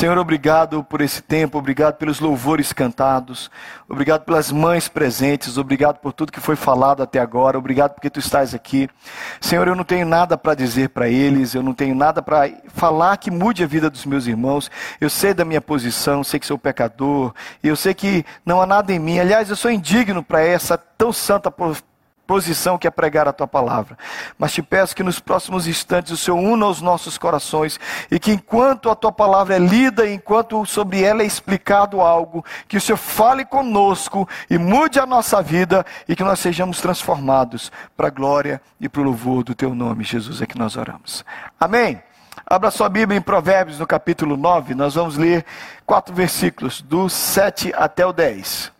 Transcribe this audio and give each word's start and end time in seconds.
Senhor, 0.00 0.16
obrigado 0.16 0.82
por 0.82 1.02
esse 1.02 1.20
tempo, 1.20 1.58
obrigado 1.58 1.96
pelos 1.96 2.20
louvores 2.20 2.72
cantados, 2.72 3.50
obrigado 3.86 4.24
pelas 4.24 4.50
mães 4.50 4.88
presentes, 4.88 5.58
obrigado 5.58 5.98
por 5.98 6.14
tudo 6.14 6.32
que 6.32 6.40
foi 6.40 6.56
falado 6.56 7.02
até 7.02 7.18
agora, 7.18 7.58
obrigado 7.58 7.92
porque 7.92 8.08
tu 8.08 8.18
estás 8.18 8.54
aqui. 8.54 8.88
Senhor, 9.42 9.68
eu 9.68 9.74
não 9.74 9.84
tenho 9.84 10.06
nada 10.06 10.38
para 10.38 10.54
dizer 10.54 10.88
para 10.88 11.06
eles, 11.06 11.54
eu 11.54 11.62
não 11.62 11.74
tenho 11.74 11.94
nada 11.94 12.22
para 12.22 12.50
falar 12.68 13.18
que 13.18 13.30
mude 13.30 13.62
a 13.62 13.66
vida 13.66 13.90
dos 13.90 14.06
meus 14.06 14.26
irmãos. 14.26 14.70
Eu 14.98 15.10
sei 15.10 15.34
da 15.34 15.44
minha 15.44 15.60
posição, 15.60 16.24
sei 16.24 16.40
que 16.40 16.46
sou 16.46 16.56
pecador, 16.56 17.34
eu 17.62 17.76
sei 17.76 17.92
que 17.92 18.24
não 18.42 18.58
há 18.58 18.64
nada 18.64 18.94
em 18.94 18.98
mim. 18.98 19.18
Aliás, 19.18 19.50
eu 19.50 19.56
sou 19.56 19.70
indigno 19.70 20.22
para 20.22 20.40
essa 20.40 20.78
tão 20.78 21.12
santa 21.12 21.50
posição 22.30 22.78
que 22.78 22.86
é 22.86 22.90
pregar 22.92 23.26
a 23.26 23.32
tua 23.32 23.48
palavra. 23.48 23.98
Mas 24.38 24.52
te 24.52 24.62
peço 24.62 24.94
que 24.94 25.02
nos 25.02 25.18
próximos 25.18 25.66
instantes 25.66 26.12
o 26.12 26.16
Senhor 26.16 26.38
una 26.38 26.64
os 26.68 26.80
nossos 26.80 27.18
corações 27.18 27.80
e 28.08 28.20
que 28.20 28.30
enquanto 28.30 28.88
a 28.88 28.94
tua 28.94 29.10
palavra 29.10 29.56
é 29.56 29.58
lida, 29.58 30.08
enquanto 30.08 30.64
sobre 30.64 31.02
ela 31.02 31.22
é 31.22 31.26
explicado 31.26 32.00
algo, 32.00 32.44
que 32.68 32.76
o 32.76 32.80
Senhor 32.80 32.98
fale 32.98 33.44
conosco 33.44 34.28
e 34.48 34.56
mude 34.58 35.00
a 35.00 35.06
nossa 35.06 35.42
vida 35.42 35.84
e 36.08 36.14
que 36.14 36.22
nós 36.22 36.38
sejamos 36.38 36.80
transformados 36.80 37.72
para 37.96 38.06
a 38.06 38.10
glória 38.10 38.62
e 38.80 38.88
para 38.88 39.00
o 39.00 39.04
louvor 39.04 39.42
do 39.42 39.52
teu 39.52 39.74
nome, 39.74 40.04
Jesus, 40.04 40.40
é 40.40 40.46
que 40.46 40.56
nós 40.56 40.76
oramos. 40.76 41.24
Amém. 41.58 42.00
Abra 42.46 42.70
sua 42.70 42.88
Bíblia 42.88 43.18
em 43.18 43.20
Provérbios, 43.22 43.80
no 43.80 43.88
capítulo 43.88 44.36
9, 44.36 44.72
nós 44.76 44.94
vamos 44.94 45.16
ler 45.16 45.44
quatro 45.84 46.14
versículos, 46.14 46.80
do 46.80 47.08
7 47.08 47.72
até 47.74 48.06
o 48.06 48.12
10. 48.12 48.70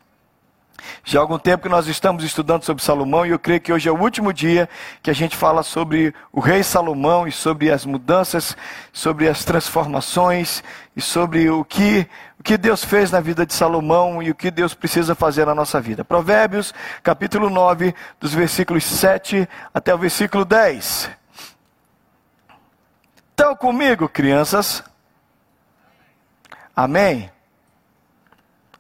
Já 1.04 1.18
há 1.18 1.22
algum 1.22 1.38
tempo 1.38 1.62
que 1.62 1.68
nós 1.68 1.86
estamos 1.86 2.24
estudando 2.24 2.64
sobre 2.64 2.82
Salomão 2.82 3.24
e 3.26 3.30
eu 3.30 3.38
creio 3.38 3.60
que 3.60 3.72
hoje 3.72 3.88
é 3.88 3.92
o 3.92 4.00
último 4.00 4.32
dia 4.32 4.68
que 5.02 5.10
a 5.10 5.14
gente 5.14 5.36
fala 5.36 5.62
sobre 5.62 6.14
o 6.32 6.40
rei 6.40 6.62
Salomão 6.62 7.26
e 7.26 7.32
sobre 7.32 7.70
as 7.70 7.84
mudanças, 7.84 8.56
sobre 8.92 9.28
as 9.28 9.44
transformações 9.44 10.62
e 10.94 11.00
sobre 11.00 11.50
o 11.50 11.64
que, 11.64 12.06
o 12.38 12.42
que 12.42 12.56
Deus 12.56 12.84
fez 12.84 13.10
na 13.10 13.20
vida 13.20 13.46
de 13.46 13.54
Salomão 13.54 14.22
e 14.22 14.30
o 14.30 14.34
que 14.34 14.50
Deus 14.50 14.74
precisa 14.74 15.14
fazer 15.14 15.46
na 15.46 15.54
nossa 15.54 15.80
vida. 15.80 16.04
Provérbios, 16.04 16.74
capítulo 17.02 17.50
9, 17.50 17.94
dos 18.18 18.34
versículos 18.34 18.84
7 18.84 19.48
até 19.72 19.94
o 19.94 19.98
versículo 19.98 20.44
10. 20.44 21.10
Estão 23.30 23.56
comigo, 23.56 24.08
crianças? 24.08 24.84
Amém? 26.76 27.30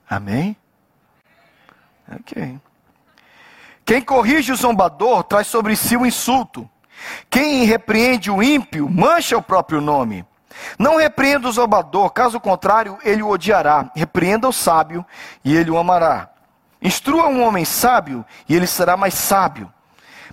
Amém? 0.08 0.56
Ok. 2.10 2.58
Quem 3.84 4.02
corrige 4.02 4.52
o 4.52 4.56
zombador 4.56 5.24
traz 5.24 5.46
sobre 5.46 5.74
si 5.76 5.96
o 5.96 6.06
insulto. 6.06 6.68
Quem 7.28 7.64
repreende 7.64 8.30
o 8.30 8.42
ímpio 8.42 8.88
mancha 8.88 9.36
o 9.36 9.42
próprio 9.42 9.80
nome. 9.80 10.24
Não 10.78 10.96
repreenda 10.96 11.48
o 11.48 11.52
zombador, 11.52 12.10
caso 12.10 12.40
contrário, 12.40 12.98
ele 13.04 13.22
o 13.22 13.28
odiará. 13.28 13.90
Repreenda 13.94 14.48
o 14.48 14.52
sábio 14.52 15.04
e 15.44 15.56
ele 15.56 15.70
o 15.70 15.78
amará. 15.78 16.28
Instrua 16.82 17.28
um 17.28 17.42
homem 17.42 17.64
sábio 17.64 18.24
e 18.48 18.54
ele 18.54 18.66
será 18.66 18.96
mais 18.96 19.14
sábio. 19.14 19.72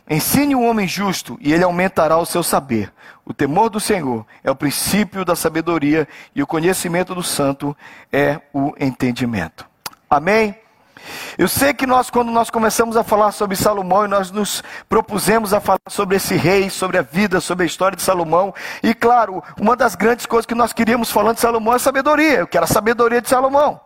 Ensine 0.09 0.55
um 0.55 0.67
homem 0.67 0.87
justo 0.87 1.37
e 1.41 1.51
ele 1.51 1.63
aumentará 1.63 2.17
o 2.17 2.25
seu 2.25 2.41
saber. 2.41 2.93
O 3.25 3.33
temor 3.33 3.69
do 3.69 3.79
Senhor 3.79 4.25
é 4.41 4.49
o 4.49 4.55
princípio 4.55 5.25
da 5.25 5.35
sabedoria 5.35 6.07
e 6.33 6.41
o 6.41 6.47
conhecimento 6.47 7.13
do 7.13 7.21
santo 7.21 7.75
é 8.11 8.39
o 8.53 8.73
entendimento. 8.79 9.67
Amém? 10.09 10.55
Eu 11.37 11.47
sei 11.47 11.73
que 11.73 11.85
nós, 11.85 12.09
quando 12.09 12.31
nós 12.31 12.49
começamos 12.49 12.97
a 12.97 13.03
falar 13.03 13.31
sobre 13.31 13.55
Salomão 13.55 14.05
e 14.05 14.07
nós 14.07 14.31
nos 14.31 14.63
propusemos 14.89 15.53
a 15.53 15.59
falar 15.59 15.79
sobre 15.87 16.17
esse 16.17 16.35
rei, 16.35 16.69
sobre 16.69 16.97
a 16.97 17.01
vida, 17.01 17.39
sobre 17.39 17.63
a 17.63 17.67
história 17.67 17.95
de 17.95 18.01
Salomão, 18.01 18.53
e 18.81 18.93
claro, 18.93 19.43
uma 19.59 19.75
das 19.75 19.95
grandes 19.95 20.25
coisas 20.25 20.45
que 20.45 20.55
nós 20.55 20.73
queríamos 20.73 21.11
falando 21.11 21.35
de 21.35 21.41
Salomão 21.41 21.73
é 21.73 21.79
sabedoria. 21.79 22.39
Eu 22.39 22.47
quero 22.47 22.65
a 22.65 22.67
sabedoria 22.67 23.21
de 23.21 23.29
Salomão. 23.29 23.79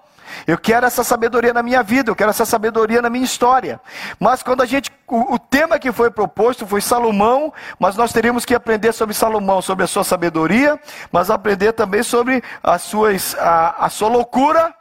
Eu 0.46 0.58
quero 0.58 0.86
essa 0.86 1.04
sabedoria 1.04 1.54
na 1.54 1.64
minha 1.64 1.84
vida, 1.84 2.10
eu 2.10 2.16
quero 2.16 2.30
essa 2.30 2.46
sabedoria 2.46 3.02
na 3.02 3.10
minha 3.10 3.26
história. 3.26 3.80
Mas 4.20 4.42
quando 4.42 4.62
a 4.62 4.66
gente, 4.66 4.92
o, 5.08 5.36
o, 5.36 5.40
tema 5.40 5.78
que 5.78 5.92
foi 5.92 6.10
proposto 6.10 6.66
foi 6.66 6.82
Salomão, 6.82 7.54
mas 7.80 7.96
nós 7.96 8.12
teríamos 8.12 8.46
que 8.46 8.56
aprender 8.56 8.94
sobre 8.94 9.14
Salomão, 9.14 9.62
sobre 9.62 9.84
a 9.84 9.88
sua 9.88 10.04
sabedoria, 10.04 10.80
mas 11.12 11.30
aprender 11.30 11.74
também 11.74 12.04
sobre 12.04 12.44
as 12.64 12.82
suas, 12.84 13.36
a, 13.38 13.86
a 13.86 13.90
sua 13.90 14.10
loucura 14.10 14.74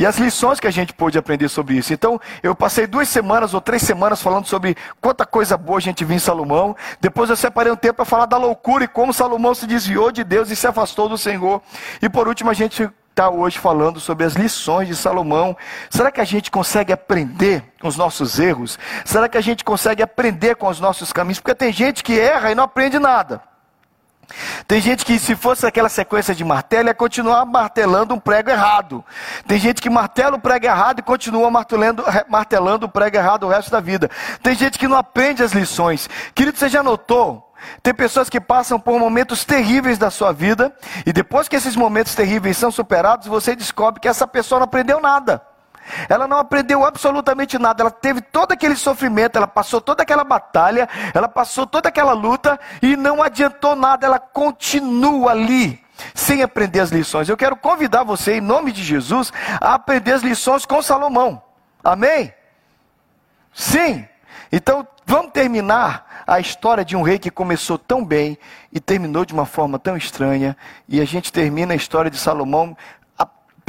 e 0.00 0.06
as 0.06 0.16
lições 0.16 0.58
que 0.58 0.66
a 0.66 0.70
gente 0.70 0.94
pôde 0.94 1.18
aprender 1.18 1.50
sobre 1.50 1.76
isso. 1.76 1.92
Então, 1.92 2.18
eu 2.42 2.54
passei 2.54 2.86
duas 2.86 3.06
semanas 3.06 3.52
ou 3.52 3.60
três 3.60 3.82
semanas 3.82 4.22
falando 4.22 4.46
sobre 4.46 4.74
quanta 4.98 5.26
coisa 5.26 5.58
boa 5.58 5.76
a 5.76 5.82
gente 5.82 6.06
viu 6.06 6.16
em 6.16 6.18
Salomão. 6.18 6.74
Depois 7.02 7.28
eu 7.28 7.36
separei 7.36 7.70
um 7.70 7.76
tempo 7.76 7.96
para 7.96 8.06
falar 8.06 8.24
da 8.24 8.38
loucura 8.38 8.84
e 8.84 8.88
como 8.88 9.12
Salomão 9.12 9.54
se 9.54 9.66
desviou 9.66 10.10
de 10.10 10.24
Deus 10.24 10.50
e 10.50 10.56
se 10.56 10.66
afastou 10.66 11.06
do 11.06 11.18
Senhor. 11.18 11.60
E 12.00 12.08
por 12.08 12.26
último, 12.26 12.48
a 12.48 12.54
gente 12.54 12.90
está 13.10 13.28
hoje 13.28 13.58
falando 13.58 14.00
sobre 14.00 14.24
as 14.24 14.32
lições 14.32 14.88
de 14.88 14.96
Salomão. 14.96 15.54
Será 15.90 16.10
que 16.10 16.22
a 16.22 16.24
gente 16.24 16.50
consegue 16.50 16.94
aprender 16.94 17.62
com 17.78 17.86
os 17.86 17.98
nossos 17.98 18.38
erros? 18.38 18.78
Será 19.04 19.28
que 19.28 19.36
a 19.36 19.42
gente 19.42 19.62
consegue 19.62 20.02
aprender 20.02 20.56
com 20.56 20.68
os 20.68 20.80
nossos 20.80 21.12
caminhos? 21.12 21.40
Porque 21.40 21.54
tem 21.54 21.74
gente 21.74 22.02
que 22.02 22.18
erra 22.18 22.50
e 22.50 22.54
não 22.54 22.64
aprende 22.64 22.98
nada. 22.98 23.49
Tem 24.66 24.80
gente 24.80 25.04
que, 25.04 25.18
se 25.18 25.34
fosse 25.34 25.66
aquela 25.66 25.88
sequência 25.88 26.34
de 26.34 26.44
martelo, 26.44 26.88
ia 26.88 26.94
continuar 26.94 27.44
martelando 27.44 28.14
um 28.14 28.18
prego 28.18 28.50
errado. 28.50 29.04
Tem 29.46 29.58
gente 29.58 29.82
que 29.82 29.90
martela 29.90 30.36
o 30.36 30.40
prego 30.40 30.66
errado 30.66 31.00
e 31.00 31.02
continua 31.02 31.50
martelando, 31.50 32.04
martelando 32.28 32.86
o 32.86 32.88
prego 32.88 33.16
errado 33.16 33.44
o 33.44 33.48
resto 33.48 33.70
da 33.70 33.80
vida. 33.80 34.10
Tem 34.42 34.54
gente 34.54 34.78
que 34.78 34.88
não 34.88 34.96
aprende 34.96 35.42
as 35.42 35.52
lições. 35.52 36.08
Querido, 36.34 36.58
você 36.58 36.68
já 36.68 36.82
notou? 36.82 37.50
Tem 37.82 37.94
pessoas 37.94 38.30
que 38.30 38.40
passam 38.40 38.80
por 38.80 38.98
momentos 38.98 39.44
terríveis 39.44 39.98
da 39.98 40.10
sua 40.10 40.32
vida, 40.32 40.72
e 41.04 41.12
depois 41.12 41.46
que 41.46 41.56
esses 41.56 41.76
momentos 41.76 42.14
terríveis 42.14 42.56
são 42.56 42.70
superados, 42.70 43.26
você 43.26 43.54
descobre 43.54 44.00
que 44.00 44.08
essa 44.08 44.26
pessoa 44.26 44.60
não 44.60 44.64
aprendeu 44.64 45.00
nada. 45.00 45.42
Ela 46.08 46.26
não 46.26 46.38
aprendeu 46.38 46.84
absolutamente 46.84 47.58
nada. 47.58 47.82
Ela 47.82 47.90
teve 47.90 48.20
todo 48.20 48.52
aquele 48.52 48.76
sofrimento, 48.76 49.36
ela 49.36 49.46
passou 49.46 49.80
toda 49.80 50.02
aquela 50.02 50.24
batalha, 50.24 50.88
ela 51.14 51.28
passou 51.28 51.66
toda 51.66 51.88
aquela 51.88 52.12
luta 52.12 52.58
e 52.82 52.96
não 52.96 53.22
adiantou 53.22 53.74
nada. 53.74 54.06
Ela 54.06 54.18
continua 54.18 55.32
ali 55.32 55.82
sem 56.14 56.42
aprender 56.42 56.80
as 56.80 56.90
lições. 56.90 57.28
Eu 57.28 57.36
quero 57.36 57.56
convidar 57.56 58.04
você, 58.04 58.38
em 58.38 58.40
nome 58.40 58.72
de 58.72 58.82
Jesus, 58.82 59.32
a 59.60 59.74
aprender 59.74 60.12
as 60.12 60.22
lições 60.22 60.64
com 60.64 60.82
Salomão. 60.82 61.42
Amém? 61.82 62.32
Sim. 63.52 64.06
Então, 64.52 64.86
vamos 65.06 65.32
terminar 65.32 66.22
a 66.26 66.38
história 66.38 66.84
de 66.84 66.96
um 66.96 67.02
rei 67.02 67.18
que 67.18 67.30
começou 67.30 67.76
tão 67.76 68.04
bem 68.04 68.38
e 68.72 68.78
terminou 68.78 69.24
de 69.24 69.32
uma 69.32 69.46
forma 69.46 69.78
tão 69.78 69.96
estranha. 69.96 70.56
E 70.88 71.00
a 71.00 71.04
gente 71.04 71.32
termina 71.32 71.72
a 71.72 71.76
história 71.76 72.10
de 72.10 72.18
Salomão 72.18 72.76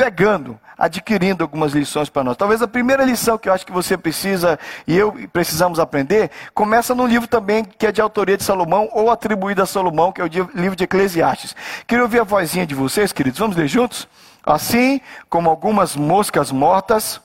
pegando, 0.01 0.59
adquirindo 0.75 1.43
algumas 1.43 1.73
lições 1.73 2.09
para 2.09 2.23
nós. 2.23 2.35
Talvez 2.35 2.59
a 2.59 2.67
primeira 2.67 3.05
lição 3.05 3.37
que 3.37 3.47
eu 3.47 3.53
acho 3.53 3.63
que 3.63 3.71
você 3.71 3.95
precisa 3.95 4.57
e 4.87 4.97
eu 4.97 5.13
precisamos 5.31 5.79
aprender, 5.79 6.31
começa 6.55 6.95
num 6.95 7.05
livro 7.05 7.27
também 7.27 7.63
que 7.63 7.85
é 7.85 7.91
de 7.91 8.01
autoria 8.01 8.35
de 8.35 8.43
Salomão 8.43 8.89
ou 8.93 9.11
atribuído 9.11 9.61
a 9.61 9.67
Salomão, 9.67 10.11
que 10.11 10.19
é 10.19 10.23
o 10.23 10.27
livro 10.55 10.75
de 10.75 10.85
Eclesiastes. 10.85 11.55
Queria 11.85 12.03
ouvir 12.03 12.19
a 12.19 12.23
vozinha 12.23 12.65
de 12.65 12.73
vocês, 12.73 13.13
queridos. 13.13 13.39
Vamos 13.39 13.55
ler 13.55 13.67
juntos? 13.67 14.07
Assim 14.43 14.99
como 15.29 15.51
algumas 15.51 15.95
moscas 15.95 16.51
mortas, 16.51 17.21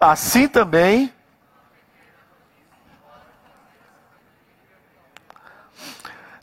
assim 0.00 0.48
também 0.48 1.12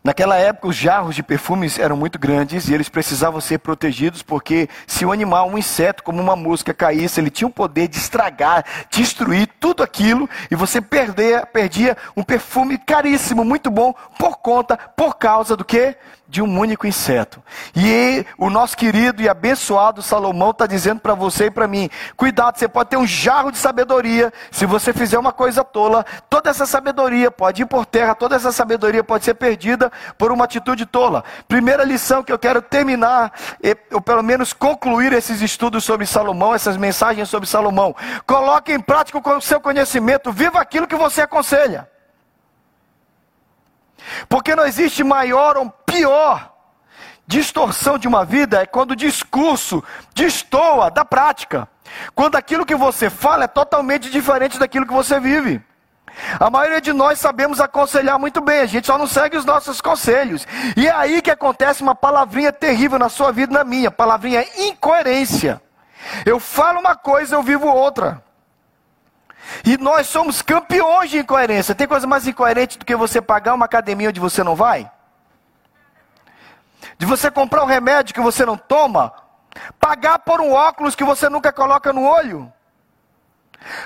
Naquela 0.04 0.36
época, 0.36 0.68
os 0.68 0.76
jarros 0.76 1.16
de 1.16 1.22
perfumes 1.22 1.78
eram 1.78 1.96
muito 1.96 2.18
grandes 2.18 2.68
e 2.68 2.74
eles 2.74 2.90
precisavam 2.90 3.40
ser 3.40 3.60
protegidos, 3.60 4.24
porque 4.24 4.68
se 4.88 5.06
um 5.06 5.12
animal, 5.12 5.48
um 5.48 5.60
inseto, 5.60 6.02
como 6.02 6.20
uma 6.20 6.36
mosca, 6.36 6.74
caísse, 6.74 7.20
ele 7.20 7.30
tinha 7.30 7.48
o 7.48 7.52
poder 7.52 7.88
de 7.88 7.98
estragar, 7.98 8.66
destruir 8.90 9.48
tudo 9.60 9.84
aquilo, 9.84 10.28
e 10.50 10.56
você 10.56 10.82
perder, 10.82 11.46
perdia 11.48 11.96
um 12.18 12.24
perfume 12.24 12.80
caríssimo, 12.80 13.46
muito 13.46 13.70
bom, 13.70 13.94
por 14.18 14.38
conta, 14.38 14.76
por 14.76 15.18
causa 15.18 15.56
do 15.56 15.64
que? 15.64 15.96
de 16.32 16.42
um 16.42 16.60
único 16.60 16.88
inseto. 16.88 17.44
E 17.76 18.26
o 18.38 18.50
nosso 18.50 18.78
querido 18.78 19.22
e 19.22 19.28
abençoado 19.28 20.02
Salomão 20.02 20.52
está 20.52 20.66
dizendo 20.66 21.02
para 21.02 21.14
você 21.14 21.48
e 21.48 21.52
para 21.52 21.68
mim: 21.68 21.90
cuidado, 22.16 22.58
você 22.58 22.70
pode 22.70 22.90
ter 22.90 22.96
um 22.96 23.06
jarro 23.06 23.52
de 23.52 23.58
sabedoria. 23.58 24.32
Se 24.50 24.66
você 24.66 24.94
fizer 24.94 25.20
uma 25.20 25.34
coisa 25.34 25.62
tola, 25.62 26.06
toda 26.30 26.50
essa 26.50 26.66
sabedoria 26.66 27.30
pode 27.30 27.64
ir 27.64 27.66
por 27.66 27.86
terra, 27.86 28.16
toda 28.16 28.38
essa 28.38 28.54
sabedoria 28.54 29.04
pode 29.04 29.26
ser 29.26 29.34
perdida 29.34 29.91
por 30.18 30.32
uma 30.32 30.46
atitude 30.46 30.86
tola. 30.86 31.24
Primeira 31.48 31.84
lição 31.84 32.24
que 32.24 32.32
eu 32.32 32.40
quero 32.40 32.62
terminar, 32.62 33.32
ou 33.92 34.02
pelo 34.02 34.24
menos 34.24 34.54
concluir 34.54 35.14
esses 35.14 35.42
estudos 35.42 35.84
sobre 35.84 36.06
Salomão, 36.06 36.54
essas 36.54 36.78
mensagens 36.78 37.30
sobre 37.30 37.48
Salomão. 37.48 37.96
Coloque 38.26 38.72
em 38.72 38.80
prática 38.80 39.20
o 39.20 39.42
seu 39.42 39.60
conhecimento, 39.60 40.32
viva 40.32 40.60
aquilo 40.60 40.88
que 40.88 40.96
você 40.96 41.22
aconselha. 41.22 41.90
Porque 44.28 44.56
não 44.56 44.66
existe 44.66 45.04
maior 45.04 45.58
ou 45.58 45.70
pior 45.70 46.52
distorção 47.32 47.98
de 47.98 48.10
uma 48.10 48.26
vida 48.26 48.62
é 48.62 48.66
quando 48.66 48.92
o 48.92 48.96
discurso 48.96 49.82
destoa 50.14 50.92
da 50.92 51.06
prática. 51.06 51.68
Quando 52.14 52.36
aquilo 52.36 52.66
que 52.66 52.76
você 52.76 53.10
fala 53.10 53.46
é 53.46 53.48
totalmente 53.48 54.10
diferente 54.10 54.60
daquilo 54.60 54.86
que 54.86 54.94
você 54.94 55.20
vive. 55.20 55.62
A 56.40 56.50
maioria 56.50 56.82
de 56.82 56.94
nós 56.94 57.20
sabemos 57.20 57.60
aconselhar 57.60 58.20
muito 58.20 58.42
bem, 58.42 58.60
a 58.60 58.66
gente 58.66 58.88
só 58.88 58.98
não 58.98 59.08
segue 59.08 59.38
os 59.38 59.46
nossos 59.46 59.82
conselhos. 59.82 60.48
E 60.76 60.88
é 60.88 60.92
aí 60.92 61.22
que 61.22 61.32
acontece 61.32 61.82
uma 61.82 61.96
palavrinha 61.96 62.52
terrível 62.52 63.00
na 63.00 63.10
sua 63.10 63.32
vida 63.32 63.54
e 63.54 63.58
na 63.58 63.64
minha, 63.64 63.90
palavrinha 63.90 64.46
incoerência. 64.58 65.62
Eu 66.26 66.40
falo 66.40 66.80
uma 66.80 66.96
coisa, 66.96 67.36
eu 67.36 67.44
vivo 67.44 67.68
outra. 67.68 68.24
E 69.66 69.78
nós 69.78 70.08
somos 70.08 70.42
campeões 70.42 71.10
de 71.10 71.20
incoerência. 71.20 71.76
Tem 71.76 71.88
coisa 71.88 72.08
mais 72.08 72.28
incoerente 72.28 72.78
do 72.78 72.86
que 72.86 72.96
você 72.96 73.22
pagar 73.22 73.54
uma 73.54 73.66
academia 73.66 74.10
onde 74.10 74.20
você 74.20 74.44
não 74.44 74.56
vai? 74.56 74.90
De 76.98 77.06
você 77.06 77.30
comprar 77.30 77.64
um 77.64 77.68
remédio 77.68 78.14
que 78.14 78.22
você 78.22 78.46
não 78.46 78.58
toma? 78.58 79.12
Pagar 79.80 80.20
por 80.20 80.40
um 80.40 80.52
óculos 80.52 80.96
que 80.96 81.04
você 81.04 81.30
nunca 81.30 81.52
coloca 81.52 81.92
no 81.92 82.04
olho? 82.04 82.52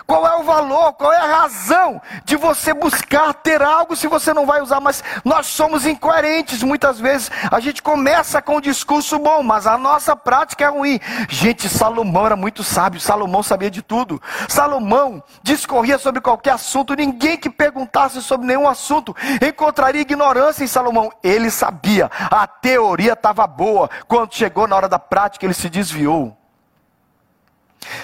Qual 0.06 0.26
é 0.26 0.36
o 0.38 0.44
valor, 0.44 0.94
qual 0.94 1.12
é 1.12 1.18
a 1.18 1.42
razão 1.42 2.02
de 2.24 2.36
você 2.36 2.74
buscar 2.74 3.34
ter 3.34 3.62
algo 3.62 3.96
se 3.96 4.08
você 4.08 4.34
não 4.34 4.46
vai 4.46 4.62
usar? 4.62 4.80
Mas 4.80 5.04
nós 5.24 5.48
somos 5.48 5.86
incoerentes 5.86 6.64
muitas 6.64 7.00
vezes. 7.00 7.32
A 7.52 7.60
gente 7.60 7.82
começa 7.82 8.42
com 8.42 8.58
um 8.58 8.62
discurso 8.62 9.20
bom, 9.20 9.44
mas 9.44 9.68
a 9.68 9.78
nossa 9.78 10.16
prática 10.16 10.66
é 10.66 10.68
ruim. 10.68 11.00
Gente, 11.30 11.68
Salomão 11.70 12.26
era 12.26 12.36
muito 12.36 12.64
sábio, 12.64 13.00
Salomão 13.00 13.44
sabia 13.44 13.70
de 13.70 13.82
tudo. 13.82 14.22
Salomão 14.48 15.24
discorria 15.44 15.98
sobre 15.98 16.22
qualquer 16.22 16.52
assunto, 16.52 16.96
ninguém 16.96 17.38
que 17.38 17.50
perguntasse 17.50 18.22
sobre 18.22 18.48
nenhum 18.48 18.68
assunto 18.68 19.16
encontraria 19.42 20.02
ignorância 20.02 20.64
em 20.64 20.68
Salomão. 20.68 21.12
Ele 21.24 21.50
sabia, 21.50 22.10
a 22.32 22.48
teoria 22.48 23.14
estava 23.14 23.46
boa. 23.48 23.90
Quando 24.08 24.34
chegou 24.34 24.68
na 24.68 24.76
hora 24.76 24.90
da 24.90 25.00
prática, 25.00 25.46
ele 25.46 25.54
se 25.54 25.70
desviou. 25.70 26.36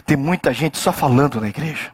Tem 0.05 0.17
muita 0.17 0.53
gente 0.53 0.77
só 0.77 0.91
falando 0.91 1.39
na 1.39 1.47
igreja. 1.47 1.91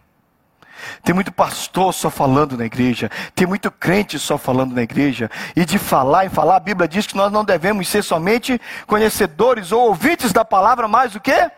Tem 1.03 1.13
muito 1.13 1.31
pastor 1.31 1.93
só 1.93 2.09
falando 2.09 2.57
na 2.57 2.65
igreja. 2.65 3.09
Tem 3.33 3.47
muito 3.47 3.71
crente 3.71 4.19
só 4.19 4.37
falando 4.37 4.73
na 4.73 4.81
igreja. 4.81 5.29
E 5.55 5.65
de 5.65 5.77
falar 5.77 6.25
e 6.25 6.29
falar, 6.29 6.57
a 6.57 6.59
Bíblia 6.59 6.87
diz 6.87 7.07
que 7.07 7.15
nós 7.15 7.31
não 7.31 7.43
devemos 7.43 7.87
ser 7.87 8.03
somente 8.03 8.59
conhecedores 8.85 9.71
ou 9.71 9.87
ouvintes 9.87 10.31
da 10.31 10.45
palavra, 10.45 10.87
mas 10.87 11.15
o 11.15 11.19
quê? 11.19 11.49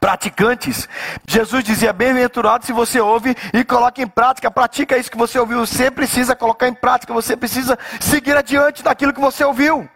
Praticantes. 0.00 0.88
Jesus 1.26 1.62
dizia: 1.62 1.92
Bem-aventurado 1.92 2.64
se 2.64 2.72
você 2.72 3.00
ouve 3.00 3.36
e 3.52 3.64
coloca 3.64 4.02
em 4.02 4.06
prática. 4.06 4.50
Pratica 4.50 4.98
isso 4.98 5.10
que 5.10 5.16
você 5.16 5.38
ouviu. 5.38 5.64
Você 5.64 5.90
precisa 5.90 6.34
colocar 6.34 6.68
em 6.68 6.74
prática. 6.74 7.14
Você 7.14 7.36
precisa 7.36 7.78
seguir 8.00 8.36
adiante 8.36 8.82
daquilo 8.82 9.12
que 9.12 9.20
você 9.20 9.44
ouviu. 9.44 9.88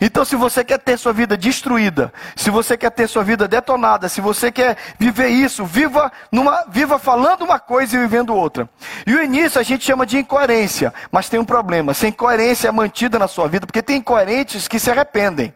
Então, 0.00 0.24
se 0.24 0.36
você 0.36 0.64
quer 0.64 0.78
ter 0.78 0.98
sua 0.98 1.12
vida 1.12 1.36
destruída, 1.36 2.12
se 2.36 2.50
você 2.50 2.76
quer 2.76 2.90
ter 2.90 3.08
sua 3.08 3.22
vida 3.22 3.46
detonada, 3.48 4.08
se 4.08 4.20
você 4.20 4.50
quer 4.50 4.76
viver 4.98 5.28
isso, 5.28 5.64
viva, 5.64 6.10
numa, 6.30 6.64
viva 6.68 6.98
falando 6.98 7.42
uma 7.42 7.58
coisa 7.58 7.96
e 7.96 8.00
vivendo 8.00 8.34
outra. 8.34 8.68
E 9.06 9.14
o 9.14 9.22
início 9.22 9.60
a 9.60 9.64
gente 9.64 9.84
chama 9.84 10.06
de 10.06 10.18
incoerência, 10.18 10.92
mas 11.10 11.28
tem 11.28 11.40
um 11.40 11.44
problema: 11.44 11.94
se 11.94 12.06
a 12.06 12.08
incoerência 12.08 12.68
é 12.68 12.72
mantida 12.72 13.18
na 13.18 13.28
sua 13.28 13.48
vida, 13.48 13.66
porque 13.66 13.82
tem 13.82 13.98
incoerentes 13.98 14.68
que 14.68 14.78
se 14.78 14.90
arrependem. 14.90 15.54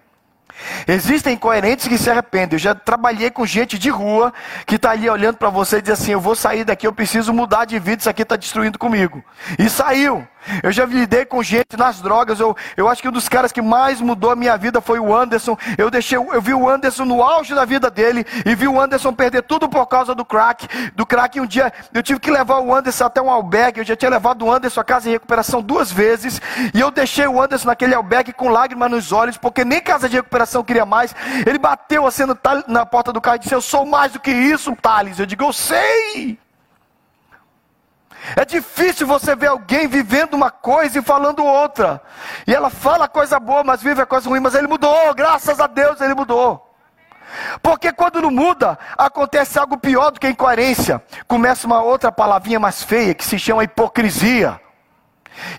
Existem 0.87 1.35
incoerentes 1.35 1.87
que 1.87 1.99
se 1.99 2.11
arrependem. 2.11 2.55
Eu 2.55 2.59
já 2.59 2.75
trabalhei 2.75 3.31
com 3.31 3.45
gente 3.45 3.79
de 3.79 3.91
rua 3.91 4.33
que 4.65 4.77
está 4.77 4.91
ali 4.91 5.09
olhando 5.09 5.37
para 5.37 5.51
você 5.51 5.79
e 5.79 5.83
diz 5.83 5.93
assim: 5.93 6.13
Eu 6.13 6.21
vou 6.21 6.35
sair 6.35 6.65
daqui, 6.65 6.87
eu 6.87 6.93
preciso 6.93 7.33
mudar 7.33 7.65
de 7.65 7.79
vida, 7.79 8.01
isso 8.01 8.11
aqui 8.11 8.23
está 8.23 8.37
destruindo 8.37 8.79
comigo. 8.79 9.23
E 9.59 9.69
saiu. 9.69 10.27
Eu 10.63 10.73
já 10.73 10.85
lidei 10.85 11.25
com 11.25 11.43
gente 11.43 11.77
nas 11.77 12.01
drogas. 12.01 12.41
Eu, 12.41 12.57
eu 12.77 12.89
acho 12.89 13.03
que 13.03 13.09
um 13.09 13.13
dos 13.13 13.29
caras 13.29 13.53
que 13.53 13.63
mais 13.63 14.01
mudou 14.01 14.31
a 14.31 14.37
minha 14.37 14.57
vida 14.57 14.81
foi 14.81 14.99
o 14.99 15.15
Anderson. 15.15 15.57
Eu 15.77 15.91
deixei, 15.91 16.19
eu 16.19 16.41
vi 16.41 16.55
o 16.55 16.69
Anderson 16.69 17.05
no 17.05 17.23
auge 17.23 17.55
da 17.55 17.65
vida 17.65 17.91
dele 17.91 18.25
e 18.45 18.55
vi 18.55 18.69
o 18.69 18.81
Anderson 18.81 19.13
perder 19.13 19.43
tudo 19.43 19.69
por 19.69 19.87
causa 19.87 20.15
do 20.15 20.25
crack. 20.25 20.67
Do 20.95 21.07
crack, 21.07 21.41
um 21.41 21.47
dia 21.47 21.73
eu 21.93 22.03
tive 22.03 22.21
que 22.21 22.31
levar 22.31 22.59
o 22.59 22.75
Anderson 22.75 23.05
até 23.05 23.21
um 23.21 23.31
albergue. 23.31 23.81
Eu 23.81 23.85
já 23.85 23.97
tinha 23.97 24.11
levado 24.11 24.45
o 24.45 24.53
Anderson 24.53 24.81
à 24.81 24.85
casa 24.85 25.05
de 25.05 25.11
recuperação 25.11 25.63
duas 25.63 25.91
vezes 25.91 26.41
e 26.75 26.81
eu 26.81 26.91
deixei 26.91 27.27
o 27.27 27.41
Anderson 27.41 27.69
naquele 27.69 27.95
albergue 27.95 28.33
com 28.33 28.49
lágrimas 28.49 28.91
nos 28.91 29.13
olhos, 29.13 29.37
porque 29.37 29.65
nem 29.65 29.81
casa 29.81 30.09
de 30.09 30.17
recuperação 30.17 30.63
queria 30.63 30.87
mais. 30.87 31.15
Ele 31.47 31.59
bateu 31.59 32.07
assim 32.07 32.25
na 32.67 32.87
porta 32.87 33.13
do 33.13 33.21
carro 33.21 33.37
e 33.37 33.41
disse: 33.41 33.55
Eu 33.55 33.61
sou 33.61 33.85
mais 33.85 34.13
do 34.13 34.21
que 34.21 34.31
isso, 34.31 34.75
Thales. 34.77 35.19
Eu 35.19 35.27
digo: 35.27 35.45
Eu 35.45 35.53
sei. 35.53 36.39
É 38.35 38.45
difícil 38.45 39.07
você 39.07 39.37
ver 39.37 39.49
alguém 39.49 39.87
vivendo 39.87 40.35
uma 40.35 40.51
coisa 40.51 40.99
e 40.99 41.03
falando 41.03 41.45
outra. 41.45 42.03
E 42.47 42.55
ela 42.55 42.71
fala 42.71 43.07
coisa 43.07 43.39
boa, 43.39 43.63
mas 43.63 43.83
vive 43.83 44.01
a 44.01 44.07
coisa 44.07 44.29
ruim. 44.29 44.41
Mas 44.41 44.55
ele 44.55 44.67
mudou, 44.67 45.15
graças 45.15 45.61
a 45.61 45.67
Deus 45.67 46.01
ele 46.01 46.15
mudou. 46.15 46.63
Porque 47.63 47.93
quando 47.93 48.23
não 48.23 48.31
muda, 48.31 48.79
acontece 48.97 49.59
algo 49.59 49.77
pior 49.77 50.11
do 50.11 50.21
que 50.21 50.29
incoerência. 50.29 51.03
Começa 51.27 51.67
uma 51.67 51.83
outra 51.83 52.11
palavrinha 52.11 52.59
mais 52.59 52.83
feia 52.83 53.15
que 53.15 53.25
se 53.25 53.39
chama 53.39 53.65
hipocrisia. 53.65 54.61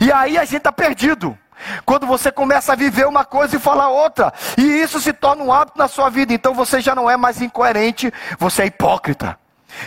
E 0.02 0.12
aí 0.12 0.38
a 0.38 0.44
gente 0.44 0.58
está 0.58 0.72
perdido. 0.72 1.38
Quando 1.86 2.06
você 2.06 2.32
começa 2.32 2.74
a 2.74 2.76
viver 2.76 3.08
uma 3.08 3.26
coisa 3.26 3.56
e 3.56 3.60
falar 3.60 3.90
outra, 3.90 4.32
e 4.58 4.62
isso 4.62 5.00
se 5.00 5.12
torna 5.12 5.44
um 5.44 5.52
hábito 5.52 5.78
na 5.78 5.88
sua 5.88 6.10
vida, 6.10 6.32
então 6.32 6.54
você 6.54 6.80
já 6.80 6.94
não 6.94 7.10
é 7.10 7.18
mais 7.18 7.42
incoerente, 7.42 8.14
você 8.38 8.64
é 8.64 8.66
hipócrita. 8.68 9.38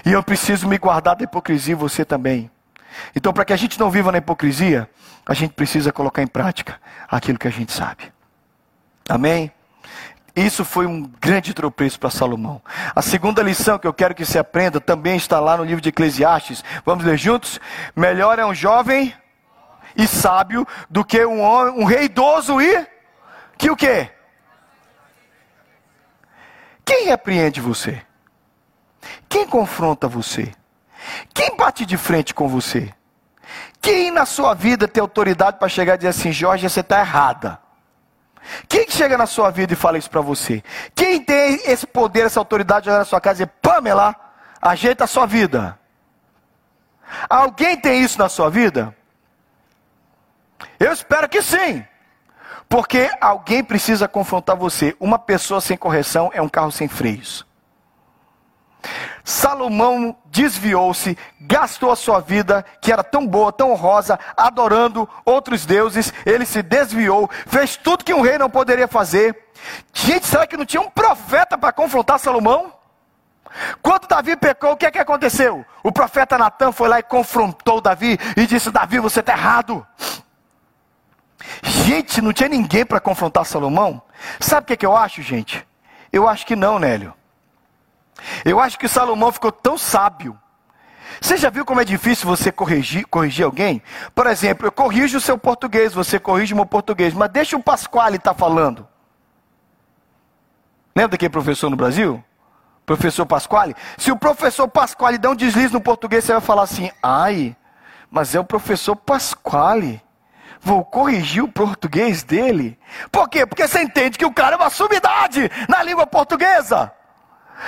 E 0.05 0.13
eu 0.13 0.23
preciso 0.23 0.69
me 0.69 0.79
guardar 0.79 1.17
da 1.17 1.25
hipocrisia, 1.25 1.77
você 1.77 2.05
também. 2.05 2.51
Então, 3.15 3.33
para 3.33 3.45
que 3.45 3.53
a 3.53 3.57
gente 3.57 3.79
não 3.79 3.91
viva 3.91 4.13
na 4.13 4.19
hipocrisia, 4.19 4.89
a 5.27 5.35
gente 5.35 5.55
precisa 5.55 5.93
colocar 5.93 6.23
em 6.23 6.27
prática 6.27 6.81
aquilo 7.09 7.39
que 7.39 7.49
a 7.49 7.53
gente 7.53 7.73
sabe. 7.73 8.13
Amém? 9.09 9.53
Isso 10.35 10.65
foi 10.65 10.87
um 10.87 11.03
grande 11.21 11.53
tropeço 11.53 11.99
para 11.99 12.11
Salomão. 12.11 12.63
A 12.95 13.03
segunda 13.03 13.43
lição 13.43 13.79
que 13.79 13.87
eu 13.87 13.93
quero 13.93 14.15
que 14.15 14.25
você 14.25 14.39
aprenda 14.39 14.81
também 14.81 15.17
está 15.17 15.41
lá 15.41 15.57
no 15.57 15.65
livro 15.65 15.81
de 15.81 15.89
Eclesiastes. 15.89 16.65
Vamos 16.85 17.05
ler 17.05 17.19
juntos? 17.19 17.61
Melhor 17.97 18.39
é 18.39 18.47
um 18.47 18.55
jovem 18.55 19.13
e 19.97 20.07
sábio 20.07 20.67
do 20.89 21.05
que 21.05 21.25
um, 21.25 21.41
homem, 21.41 21.75
um 21.83 21.85
rei 21.85 22.05
idoso 22.05 22.61
e 22.61 22.87
que 23.59 23.71
o 23.71 23.77
quê? 23.77 24.11
Quem 26.85 27.07
repreende 27.07 27.61
você? 27.61 28.01
Quem 29.29 29.47
confronta 29.47 30.09
você? 30.09 30.53
Quem 31.33 31.57
bate 31.57 31.87
de 31.87 31.97
frente 31.97 32.35
com 32.35 32.49
você? 32.49 32.93
Quem 33.81 34.11
na 34.11 34.27
sua 34.27 34.55
vida 34.55 34.87
tem 34.87 35.01
autoridade 35.01 35.59
para 35.59 35.69
chegar 35.69 35.95
e 35.95 35.99
dizer 35.99 36.09
assim, 36.09 36.33
Jorge, 36.33 36.69
você 36.69 36.81
está 36.81 37.01
errada? 37.01 37.59
Quem 38.69 38.89
chega 38.89 39.17
na 39.17 39.27
sua 39.27 39.51
vida 39.51 39.73
e 39.73 39.77
fala 39.77 39.99
isso 39.99 40.11
para 40.11 40.21
você? 40.21 40.63
Quem 40.95 41.23
tem 41.23 41.61
esse 41.65 41.87
poder, 41.87 42.27
essa 42.27 42.41
autoridade 42.41 42.85
de 42.85 42.91
olhar 42.91 42.99
na 42.99 43.05
sua 43.05 43.21
casa 43.21 43.43
e 43.43 43.47
dizer, 43.47 43.59
Pamela, 43.63 44.15
ajeita 44.61 45.05
a 45.05 45.07
sua 45.07 45.27
vida? 45.27 45.79
Alguém 47.29 47.77
tem 47.77 48.03
isso 48.03 48.19
na 48.19 48.29
sua 48.29 48.51
vida? 48.51 48.95
Eu 50.79 50.93
espero 50.93 51.29
que 51.29 51.43
sim. 51.43 51.85
Porque 52.69 53.11
alguém 53.21 53.65
precisa 53.65 54.07
confrontar 54.07 54.57
você. 54.57 54.97
Uma 55.01 55.19
pessoa 55.19 55.61
sem 55.61 55.77
correção 55.77 56.31
é 56.33 56.41
um 56.41 56.49
carro 56.49 56.71
sem 56.71 56.87
freios. 56.87 57.45
Salomão 59.25 60.17
desviou-se, 60.27 61.17
gastou 61.41 61.91
a 61.91 61.97
sua 61.97 62.21
vida, 62.21 62.65
que 62.81 62.93
era 62.93 63.05
tão 63.05 63.27
boa, 63.27 63.53
tão 63.53 63.73
honrosa, 63.73 64.19
adorando 64.37 65.09
outros 65.25 65.67
deuses. 65.67 66.13
Ele 66.25 66.47
se 66.47 66.63
desviou, 66.63 67.29
fez 67.47 67.77
tudo 67.77 68.05
que 68.05 68.15
um 68.15 68.21
rei 68.21 68.39
não 68.39 68.51
poderia 68.51 68.89
fazer. 68.89 69.51
Gente, 69.93 70.27
será 70.27 70.47
que 70.47 70.57
não 70.57 70.65
tinha 70.65 70.81
um 70.81 70.91
profeta 70.91 71.59
para 71.59 71.73
confrontar 71.73 72.19
Salomão? 72.19 72.73
Quando 73.83 74.07
Davi 74.07 74.37
pecou, 74.37 74.73
o 74.73 74.77
que 74.77 74.87
é 74.87 74.91
que 74.91 74.99
aconteceu? 74.99 75.65
O 75.83 75.91
profeta 75.91 76.39
Natan 76.39 76.73
foi 76.73 76.89
lá 76.89 76.99
e 77.01 77.03
confrontou 77.03 77.81
Davi 77.81 78.19
e 78.37 78.47
disse: 78.47 78.71
Davi, 78.71 78.99
você 78.99 79.21
está 79.21 79.33
errado. 79.33 79.85
Gente, 81.63 82.21
não 82.21 82.33
tinha 82.33 82.49
ninguém 82.49 82.87
para 82.87 83.01
confrontar 83.01 83.45
Salomão? 83.45 84.01
Sabe 84.39 84.63
o 84.63 84.67
que, 84.67 84.73
é 84.75 84.77
que 84.77 84.87
eu 84.87 84.97
acho, 84.97 85.23
gente? 85.23 85.67
Eu 86.13 86.29
acho 86.29 86.47
que 86.47 86.55
não, 86.55 86.79
Nélio. 86.79 87.15
Eu 88.45 88.61
acho 88.61 88.79
que 88.79 88.89
Salomão 88.89 89.33
ficou 89.33 89.53
tão 89.53 89.77
sábio. 89.77 90.39
Você 91.21 91.37
já 91.37 91.51
viu 91.51 91.65
como 91.65 91.81
é 91.81 91.85
difícil 91.85 92.27
você 92.27 92.51
corrigir, 92.53 93.07
corrigir 93.07 93.45
alguém? 93.45 93.83
Por 94.15 94.27
exemplo, 94.27 94.67
eu 94.67 94.73
corrijo 94.73 95.19
o 95.19 95.21
seu 95.21 95.37
português, 95.37 95.93
você 95.93 96.19
corrige 96.19 96.53
o 96.53 96.57
meu 96.57 96.67
português, 96.67 97.13
mas 97.13 97.31
deixa 97.31 97.57
o 97.57 97.63
Pasquale 97.63 98.17
estar 98.17 98.33
tá 98.33 98.39
falando. 98.39 98.87
Lembra 100.95 101.13
daquele 101.13 101.31
professor 101.31 101.69
no 101.69 101.77
Brasil? 101.77 102.23
Professor 102.87 103.27
Pasquale? 103.27 103.77
Se 103.99 104.11
o 104.11 104.17
professor 104.17 104.67
Pasquale 104.67 105.19
der 105.19 105.29
um 105.29 105.37
deslize 105.37 105.73
no 105.73 105.81
português, 105.81 106.25
você 106.25 106.33
vai 106.33 106.41
falar 106.41 106.63
assim: 106.63 106.91
ai, 107.03 107.57
mas 108.11 108.35
é 108.35 108.41
o 108.41 108.45
professor 108.45 108.97
Pasquale. 108.97 110.03
Vou 110.61 110.85
corrigir 110.85 111.43
o 111.43 111.49
português 111.49 112.23
dele. 112.23 112.79
Por 113.11 113.29
quê? 113.29 113.47
Porque 113.47 113.67
você 113.67 113.81
entende 113.81 114.19
que 114.19 114.27
o 114.27 114.33
cara 114.33 114.57
é 114.57 114.59
uma 114.59 114.69
sumidade 114.69 115.51
na 115.69 115.83
língua 115.83 116.07
portuguesa. 116.07 116.93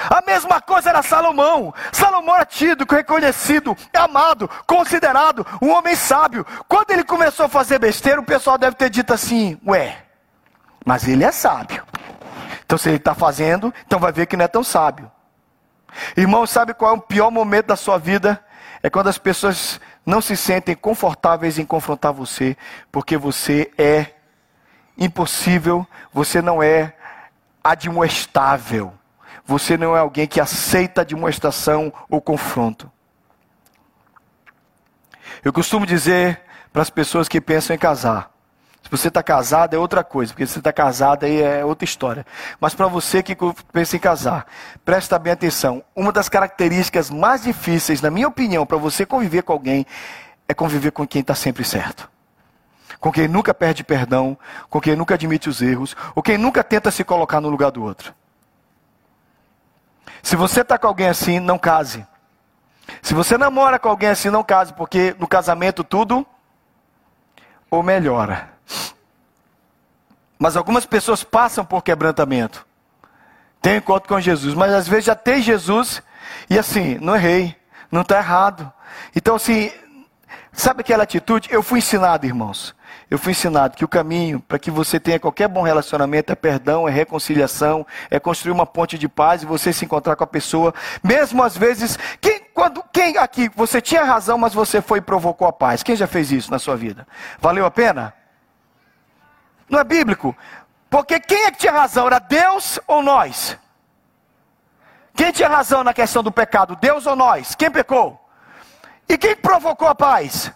A 0.08 0.22
mesma 0.24 0.60
coisa 0.60 0.90
era 0.90 1.02
Salomão. 1.02 1.74
Salomão 1.92 2.34
era 2.34 2.44
tido, 2.44 2.86
reconhecido, 2.88 3.76
amado, 3.94 4.48
considerado 4.66 5.46
um 5.60 5.70
homem 5.70 5.94
sábio. 5.94 6.46
Quando 6.68 6.90
ele 6.90 7.04
começou 7.04 7.46
a 7.46 7.48
fazer 7.48 7.78
besteira, 7.78 8.20
o 8.20 8.24
pessoal 8.24 8.58
deve 8.58 8.76
ter 8.76 8.90
dito 8.90 9.12
assim: 9.12 9.60
Ué, 9.66 10.04
mas 10.84 11.06
ele 11.06 11.24
é 11.24 11.32
sábio. 11.32 11.84
Então, 12.64 12.78
se 12.78 12.88
ele 12.88 12.96
está 12.96 13.14
fazendo, 13.14 13.72
então 13.86 13.98
vai 13.98 14.12
ver 14.12 14.26
que 14.26 14.36
não 14.36 14.44
é 14.44 14.48
tão 14.48 14.64
sábio. 14.64 15.10
Irmão, 16.16 16.46
sabe 16.46 16.72
qual 16.72 16.94
é 16.94 16.96
o 16.96 17.00
pior 17.00 17.30
momento 17.30 17.66
da 17.66 17.76
sua 17.76 17.98
vida? 17.98 18.42
é 18.82 18.90
quando 18.90 19.08
as 19.08 19.18
pessoas 19.18 19.80
não 20.04 20.20
se 20.20 20.36
sentem 20.36 20.74
confortáveis 20.74 21.58
em 21.58 21.64
confrontar 21.64 22.12
você, 22.12 22.56
porque 22.90 23.16
você 23.16 23.70
é 23.78 24.06
impossível, 24.98 25.86
você 26.12 26.42
não 26.42 26.62
é 26.62 26.94
admoestável. 27.62 28.92
Você 29.44 29.76
não 29.76 29.96
é 29.96 30.00
alguém 30.00 30.26
que 30.26 30.40
aceita 30.40 31.04
demonstração 31.04 31.92
ou 32.08 32.20
confronto. 32.20 32.90
Eu 35.44 35.52
costumo 35.52 35.86
dizer 35.86 36.40
para 36.72 36.82
as 36.82 36.90
pessoas 36.90 37.28
que 37.28 37.40
pensam 37.40 37.74
em 37.74 37.78
casar: 37.78 38.30
se 38.82 38.90
você 38.90 39.08
está 39.08 39.22
casado 39.22 39.74
é 39.74 39.78
outra 39.78 40.02
coisa, 40.02 40.32
porque 40.32 40.46
se 40.46 40.54
você 40.54 40.58
está 40.58 40.72
casado 40.72 41.24
aí 41.24 41.40
é 41.40 41.64
outra 41.64 41.84
história. 41.84 42.26
Mas 42.60 42.74
para 42.74 42.86
você 42.86 43.22
que 43.22 43.36
pensa 43.72 43.96
em 43.96 43.98
casar, 43.98 44.46
presta 44.84 45.18
bem 45.18 45.32
atenção. 45.32 45.82
Uma 45.94 46.12
das 46.12 46.28
características 46.28 47.10
mais 47.10 47.42
difíceis, 47.42 48.00
na 48.00 48.10
minha 48.10 48.28
opinião, 48.28 48.66
para 48.66 48.76
você 48.76 49.06
conviver 49.06 49.42
com 49.42 49.52
alguém, 49.52 49.86
é 50.48 50.54
conviver 50.54 50.90
com 50.90 51.06
quem 51.06 51.20
está 51.20 51.34
sempre 51.34 51.64
certo. 51.64 52.10
Com 53.00 53.10
quem 53.10 53.26
nunca 53.26 53.52
perde 53.52 53.82
perdão, 53.82 54.38
com 54.70 54.80
quem 54.80 54.94
nunca 54.94 55.14
admite 55.14 55.48
os 55.48 55.60
erros, 55.60 55.96
ou 56.14 56.22
quem 56.22 56.38
nunca 56.38 56.62
tenta 56.62 56.90
se 56.90 57.02
colocar 57.02 57.40
no 57.40 57.48
lugar 57.48 57.70
do 57.70 57.82
outro. 57.82 58.14
Se 60.22 60.36
você 60.36 60.60
está 60.60 60.78
com 60.78 60.86
alguém 60.86 61.08
assim, 61.08 61.40
não 61.40 61.58
case. 61.58 62.06
Se 63.02 63.14
você 63.14 63.36
namora 63.36 63.78
com 63.78 63.88
alguém 63.88 64.10
assim, 64.10 64.30
não 64.30 64.44
case, 64.44 64.72
porque 64.72 65.14
no 65.18 65.26
casamento 65.26 65.82
tudo 65.82 66.26
ou 67.70 67.82
melhora. 67.82 68.50
Mas 70.38 70.56
algumas 70.56 70.84
pessoas 70.86 71.22
passam 71.22 71.64
por 71.64 71.82
quebrantamento. 71.82 72.66
Tem 73.60 73.76
encontro 73.76 74.08
com 74.08 74.20
Jesus, 74.20 74.54
mas 74.54 74.72
às 74.72 74.88
vezes 74.88 75.04
já 75.04 75.14
tem 75.14 75.40
Jesus 75.40 76.02
e 76.50 76.58
assim, 76.58 76.98
não 76.98 77.14
errei, 77.14 77.56
não 77.90 78.02
está 78.02 78.18
errado. 78.18 78.72
Então, 79.14 79.36
assim, 79.36 79.70
sabe 80.52 80.80
aquela 80.80 81.04
atitude? 81.04 81.48
Eu 81.50 81.62
fui 81.62 81.78
ensinado, 81.78 82.26
irmãos. 82.26 82.74
Eu 83.10 83.18
fui 83.18 83.32
ensinado 83.32 83.76
que 83.76 83.84
o 83.84 83.88
caminho 83.88 84.40
para 84.40 84.58
que 84.58 84.70
você 84.70 84.98
tenha 84.98 85.20
qualquer 85.20 85.48
bom 85.48 85.62
relacionamento 85.62 86.32
é 86.32 86.34
perdão, 86.34 86.88
é 86.88 86.90
reconciliação, 86.90 87.86
é 88.10 88.18
construir 88.18 88.52
uma 88.52 88.64
ponte 88.64 88.96
de 88.96 89.08
paz 89.08 89.42
e 89.42 89.46
você 89.46 89.72
se 89.72 89.84
encontrar 89.84 90.16
com 90.16 90.24
a 90.24 90.26
pessoa. 90.26 90.74
Mesmo 91.02 91.42
às 91.42 91.56
vezes, 91.56 91.98
quem, 92.20 92.40
quando, 92.54 92.82
quem 92.92 93.18
aqui, 93.18 93.50
você 93.54 93.80
tinha 93.80 94.04
razão, 94.04 94.38
mas 94.38 94.54
você 94.54 94.80
foi 94.80 94.98
e 94.98 95.02
provocou 95.02 95.46
a 95.46 95.52
paz? 95.52 95.82
Quem 95.82 95.94
já 95.94 96.06
fez 96.06 96.32
isso 96.32 96.50
na 96.50 96.58
sua 96.58 96.76
vida? 96.76 97.06
Valeu 97.40 97.66
a 97.66 97.70
pena? 97.70 98.14
Não 99.68 99.78
é 99.78 99.84
bíblico? 99.84 100.36
Porque 100.88 101.18
quem 101.18 101.44
é 101.44 101.50
que 101.50 101.58
tinha 101.58 101.72
razão? 101.72 102.06
Era 102.06 102.18
Deus 102.18 102.78
ou 102.86 103.02
nós? 103.02 103.58
Quem 105.14 105.32
tinha 105.32 105.48
razão 105.48 105.84
na 105.84 105.92
questão 105.92 106.22
do 106.22 106.32
pecado? 106.32 106.76
Deus 106.76 107.06
ou 107.06 107.16
nós? 107.16 107.54
Quem 107.54 107.70
pecou? 107.70 108.18
E 109.08 109.18
quem 109.18 109.36
provocou 109.36 109.88
a 109.88 109.94
paz? 109.94 110.52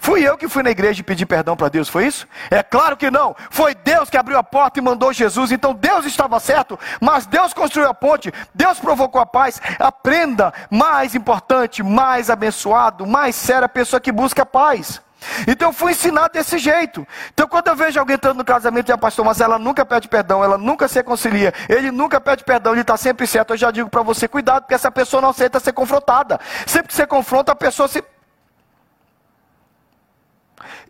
Fui 0.00 0.26
eu 0.26 0.38
que 0.38 0.48
fui 0.48 0.62
na 0.62 0.70
igreja 0.70 1.00
e 1.00 1.04
pedi 1.04 1.26
perdão 1.26 1.54
para 1.54 1.68
Deus, 1.68 1.86
foi 1.86 2.06
isso? 2.06 2.26
É 2.50 2.62
claro 2.62 2.96
que 2.96 3.10
não. 3.10 3.36
Foi 3.50 3.74
Deus 3.74 4.08
que 4.08 4.16
abriu 4.16 4.38
a 4.38 4.42
porta 4.42 4.78
e 4.78 4.82
mandou 4.82 5.12
Jesus. 5.12 5.52
Então 5.52 5.74
Deus 5.74 6.06
estava 6.06 6.40
certo, 6.40 6.78
mas 6.98 7.26
Deus 7.26 7.52
construiu 7.52 7.88
a 7.88 7.94
ponte, 7.94 8.32
Deus 8.54 8.80
provocou 8.80 9.20
a 9.20 9.26
paz. 9.26 9.60
Aprenda, 9.78 10.54
mais 10.70 11.14
importante, 11.14 11.82
mais 11.82 12.30
abençoado, 12.30 13.06
mais 13.06 13.36
séria 13.36 13.66
a 13.66 13.68
pessoa 13.68 14.00
que 14.00 14.10
busca 14.10 14.42
a 14.42 14.46
paz. 14.46 15.02
Então 15.46 15.68
eu 15.68 15.72
fui 15.74 15.92
ensinado 15.92 16.32
desse 16.32 16.56
jeito. 16.56 17.06
Então 17.34 17.46
quando 17.46 17.68
eu 17.68 17.76
vejo 17.76 18.00
alguém 18.00 18.14
entrando 18.14 18.38
no 18.38 18.44
casamento 18.44 18.88
e 18.88 18.92
a 18.92 18.96
pastor, 18.96 19.22
mas 19.22 19.38
ela 19.38 19.58
nunca 19.58 19.84
pede 19.84 20.08
perdão, 20.08 20.42
ela 20.42 20.56
nunca 20.56 20.88
se 20.88 20.94
reconcilia, 20.94 21.52
ele 21.68 21.90
nunca 21.90 22.18
pede 22.18 22.42
perdão, 22.42 22.72
ele 22.72 22.80
está 22.80 22.96
sempre 22.96 23.26
certo, 23.26 23.52
eu 23.52 23.58
já 23.58 23.70
digo 23.70 23.90
para 23.90 24.00
você, 24.00 24.26
cuidado, 24.26 24.62
porque 24.62 24.74
essa 24.74 24.90
pessoa 24.90 25.20
não 25.20 25.28
aceita 25.28 25.60
ser 25.60 25.72
confrontada. 25.74 26.40
Sempre 26.66 26.88
que 26.88 26.94
você 26.94 27.06
confronta, 27.06 27.52
a 27.52 27.54
pessoa 27.54 27.86
se 27.86 28.02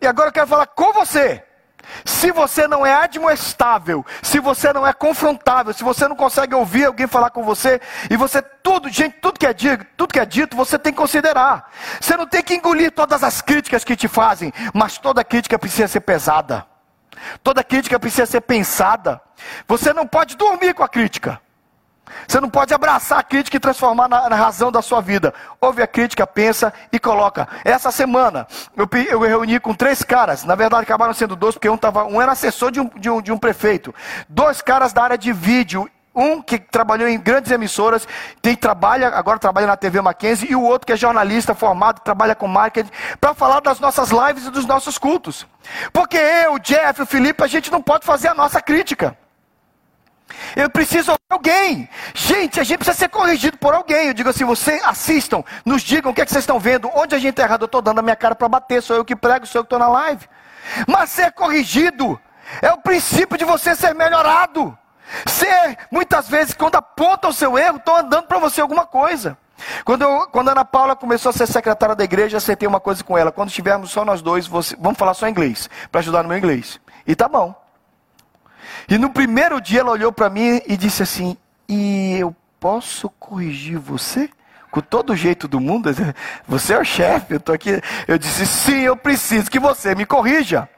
e 0.01 0.07
agora 0.07 0.29
eu 0.29 0.33
quero 0.33 0.47
falar 0.47 0.67
com 0.67 0.93
você. 0.93 1.43
Se 2.05 2.31
você 2.31 2.67
não 2.67 2.85
é 2.85 2.93
admoestável, 2.93 4.05
se 4.21 4.39
você 4.39 4.71
não 4.71 4.85
é 4.85 4.93
confrontável, 4.93 5.73
se 5.73 5.83
você 5.83 6.07
não 6.07 6.15
consegue 6.15 6.53
ouvir 6.55 6.85
alguém 6.85 7.07
falar 7.07 7.29
com 7.31 7.43
você, 7.43 7.81
e 8.09 8.15
você 8.15 8.41
tudo, 8.41 8.89
gente, 8.89 9.17
tudo 9.19 9.39
que 9.39 9.45
é 9.45 9.53
dito, 9.53 9.85
tudo 9.97 10.13
que 10.13 10.19
é 10.19 10.25
dito, 10.25 10.55
você 10.55 10.77
tem 10.77 10.93
que 10.93 10.97
considerar. 10.97 11.71
Você 11.99 12.15
não 12.15 12.27
tem 12.27 12.43
que 12.43 12.53
engolir 12.53 12.91
todas 12.91 13.23
as 13.23 13.41
críticas 13.41 13.83
que 13.83 13.95
te 13.95 14.07
fazem, 14.07 14.53
mas 14.73 14.97
toda 14.97 15.23
crítica 15.23 15.57
precisa 15.57 15.87
ser 15.87 16.01
pesada. 16.01 16.65
Toda 17.43 17.63
crítica 17.63 17.99
precisa 17.99 18.25
ser 18.25 18.41
pensada. 18.41 19.21
Você 19.67 19.93
não 19.93 20.07
pode 20.07 20.35
dormir 20.35 20.73
com 20.73 20.83
a 20.83 20.89
crítica. 20.89 21.39
Você 22.27 22.39
não 22.39 22.49
pode 22.49 22.73
abraçar 22.73 23.19
a 23.19 23.23
crítica 23.23 23.57
e 23.57 23.59
transformar 23.59 24.07
na, 24.07 24.29
na, 24.29 24.35
razão 24.35 24.71
da 24.71 24.81
sua 24.81 25.01
vida. 25.01 25.33
Ouve 25.59 25.81
a 25.81 25.87
crítica, 25.87 26.25
pensa 26.25 26.73
e 26.91 26.99
coloca. 26.99 27.47
Essa 27.63 27.91
semana 27.91 28.47
eu, 28.75 28.87
eu 29.09 29.19
reuni 29.19 29.59
com 29.59 29.73
três 29.73 30.03
caras, 30.03 30.43
na 30.43 30.55
verdade 30.55 30.83
acabaram 30.83 31.13
sendo 31.13 31.35
dois, 31.35 31.55
porque 31.55 31.69
um, 31.69 31.77
tava, 31.77 32.05
um 32.05 32.21
era 32.21 32.31
assessor 32.31 32.71
de 32.71 32.79
um, 32.79 32.89
de, 32.95 33.09
um, 33.09 33.21
de 33.21 33.31
um 33.31 33.37
prefeito, 33.37 33.93
dois 34.27 34.61
caras 34.61 34.93
da 34.93 35.03
área 35.03 35.17
de 35.17 35.31
vídeo 35.31 35.89
um 36.13 36.41
que 36.41 36.59
trabalhou 36.59 37.07
em 37.07 37.19
grandes 37.19 37.51
emissoras, 37.51 38.07
tem 38.41 38.55
trabalha, 38.55 39.07
agora 39.09 39.39
trabalha 39.39 39.67
na 39.67 39.77
TV 39.77 40.01
Mackenzie, 40.01 40.51
e 40.51 40.55
o 40.55 40.61
outro 40.61 40.85
que 40.85 40.93
é 40.93 40.97
jornalista 40.97 41.55
formado, 41.55 42.01
trabalha 42.01 42.35
com 42.35 42.47
marketing, 42.47 42.91
para 43.19 43.33
falar 43.33 43.61
das 43.61 43.79
nossas 43.79 44.09
lives 44.09 44.45
e 44.45 44.51
dos 44.51 44.65
nossos 44.65 44.97
cultos. 44.97 45.47
Porque 45.93 46.17
eu, 46.17 46.55
o 46.55 46.59
Jeff, 46.59 47.01
o 47.01 47.05
Felipe, 47.05 47.43
a 47.43 47.47
gente 47.47 47.71
não 47.71 47.81
pode 47.81 48.05
fazer 48.05 48.27
a 48.27 48.33
nossa 48.33 48.61
crítica. 48.61 49.17
Eu 50.55 50.69
preciso 50.69 51.11
ouvir 51.11 51.21
alguém. 51.29 51.89
Gente, 52.13 52.59
a 52.59 52.63
gente 52.63 52.79
precisa 52.79 52.97
ser 52.97 53.09
corrigido 53.09 53.57
por 53.57 53.73
alguém. 53.73 54.07
Eu 54.07 54.13
digo 54.13 54.29
assim: 54.29 54.45
vocês 54.45 54.83
assistam, 54.83 55.43
nos 55.65 55.81
digam 55.81 56.11
o 56.11 56.15
que, 56.15 56.21
é 56.21 56.25
que 56.25 56.31
vocês 56.31 56.43
estão 56.43 56.59
vendo, 56.59 56.89
onde 56.93 57.15
a 57.15 57.19
gente 57.19 57.31
está 57.31 57.43
errado. 57.43 57.63
Eu 57.63 57.65
estou 57.65 57.81
dando 57.81 57.99
a 57.99 58.01
minha 58.01 58.15
cara 58.15 58.35
para 58.35 58.47
bater, 58.47 58.81
sou 58.81 58.95
eu 58.95 59.05
que 59.05 59.15
prego, 59.15 59.45
sou 59.45 59.59
eu 59.59 59.63
que 59.63 59.67
estou 59.67 59.79
na 59.79 59.87
live. 59.87 60.27
Mas 60.87 61.09
ser 61.09 61.31
corrigido 61.31 62.19
é 62.61 62.71
o 62.71 62.77
princípio 62.77 63.37
de 63.37 63.45
você 63.45 63.75
ser 63.75 63.93
melhorado. 63.93 64.77
Ser, 65.25 65.77
muitas 65.91 66.29
vezes, 66.29 66.53
quando 66.53 66.75
apontam 66.75 67.29
o 67.29 67.33
seu 67.33 67.57
erro, 67.57 67.77
estão 67.77 67.97
andando 67.97 68.27
para 68.27 68.39
você 68.39 68.61
alguma 68.61 68.85
coisa. 68.85 69.37
Quando, 69.85 70.03
eu, 70.03 70.27
quando 70.31 70.49
a 70.49 70.51
Ana 70.53 70.65
Paula 70.65 70.95
começou 70.95 71.29
a 71.29 71.33
ser 71.33 71.47
secretária 71.47 71.95
da 71.95 72.03
igreja, 72.03 72.37
acertei 72.37 72.67
uma 72.67 72.79
coisa 72.79 73.03
com 73.03 73.17
ela. 73.17 73.31
Quando 73.31 73.49
estivermos 73.49 73.91
só 73.91 74.03
nós 74.03 74.21
dois, 74.21 74.47
você, 74.47 74.75
vamos 74.79 74.97
falar 74.97 75.13
só 75.13 75.27
inglês, 75.27 75.69
para 75.91 75.99
ajudar 75.99 76.23
no 76.23 76.29
meu 76.29 76.37
inglês. 76.37 76.79
E 77.05 77.15
tá 77.15 77.27
bom. 77.27 77.60
E 78.89 78.97
no 78.97 79.09
primeiro 79.09 79.59
dia 79.61 79.81
ela 79.81 79.91
olhou 79.91 80.11
para 80.11 80.29
mim 80.29 80.61
e 80.67 80.75
disse 80.77 81.03
assim: 81.03 81.37
E 81.67 82.17
eu 82.19 82.35
posso 82.59 83.09
corrigir 83.19 83.77
você? 83.77 84.29
Com 84.69 84.79
todo 84.79 85.11
o 85.11 85.15
jeito 85.15 85.47
do 85.47 85.59
mundo, 85.59 85.89
você 86.47 86.73
é 86.73 86.79
o 86.79 86.83
chefe, 86.85 87.33
eu 87.33 87.37
estou 87.37 87.53
aqui. 87.53 87.81
Eu 88.07 88.17
disse: 88.17 88.45
Sim, 88.45 88.81
eu 88.81 88.95
preciso 88.95 89.49
que 89.49 89.59
você 89.59 89.93
me 89.95 90.05
corrija. 90.05 90.69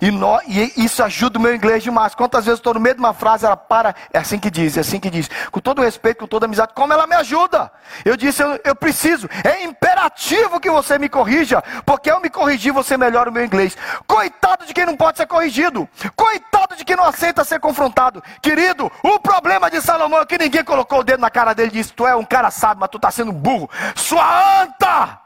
E, 0.00 0.10
no, 0.10 0.40
e, 0.46 0.72
isso 0.76 1.02
ajuda 1.02 1.38
o 1.38 1.42
meu 1.42 1.54
inglês 1.54 1.82
demais. 1.82 2.14
Quantas 2.14 2.44
vezes 2.44 2.58
estou 2.58 2.74
no 2.74 2.80
meio 2.80 2.94
de 2.94 3.00
uma 3.00 3.14
frase, 3.14 3.44
ela 3.44 3.56
para, 3.56 3.94
é 4.12 4.18
assim 4.18 4.38
que 4.38 4.50
diz, 4.50 4.76
é 4.76 4.80
assim 4.80 5.00
que 5.00 5.10
diz. 5.10 5.28
Com 5.50 5.60
todo 5.60 5.82
respeito, 5.82 6.20
com 6.20 6.26
toda 6.26 6.46
amizade, 6.46 6.72
como 6.74 6.92
ela 6.92 7.06
me 7.06 7.14
ajuda. 7.14 7.70
Eu 8.04 8.16
disse, 8.16 8.42
eu, 8.42 8.60
eu 8.64 8.74
preciso, 8.74 9.28
é 9.44 9.64
imperativo 9.64 10.60
que 10.60 10.70
você 10.70 10.98
me 10.98 11.08
corrija, 11.08 11.62
porque 11.84 12.10
eu 12.10 12.20
me 12.20 12.30
corrigir, 12.30 12.72
você 12.72 12.96
melhora 12.96 13.30
o 13.30 13.32
meu 13.32 13.44
inglês. 13.44 13.76
Coitado 14.06 14.66
de 14.66 14.74
quem 14.74 14.86
não 14.86 14.96
pode 14.96 15.18
ser 15.18 15.26
corrigido. 15.26 15.88
Coitado 16.16 16.76
de 16.76 16.84
quem 16.84 16.96
não 16.96 17.04
aceita 17.04 17.44
ser 17.44 17.60
confrontado. 17.60 18.22
Querido, 18.40 18.90
o 19.02 19.18
problema 19.18 19.70
de 19.70 19.80
Salomão 19.80 20.20
é 20.20 20.26
que 20.26 20.38
ninguém 20.38 20.64
colocou 20.64 21.00
o 21.00 21.04
dedo 21.04 21.20
na 21.20 21.30
cara 21.30 21.54
dele 21.54 21.70
e 21.70 21.72
disse, 21.72 21.92
tu 21.92 22.06
é 22.06 22.14
um 22.14 22.24
cara 22.24 22.50
sábio, 22.50 22.80
mas 22.80 22.90
tu 22.90 22.96
está 22.96 23.10
sendo 23.10 23.32
burro. 23.32 23.68
Sua 23.94 24.62
anta! 24.62 25.18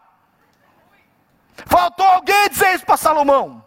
Faltou 1.64 2.06
alguém 2.06 2.48
dizer 2.48 2.75
isso 2.75 2.84
para 2.86 2.96
Salomão. 2.96 3.65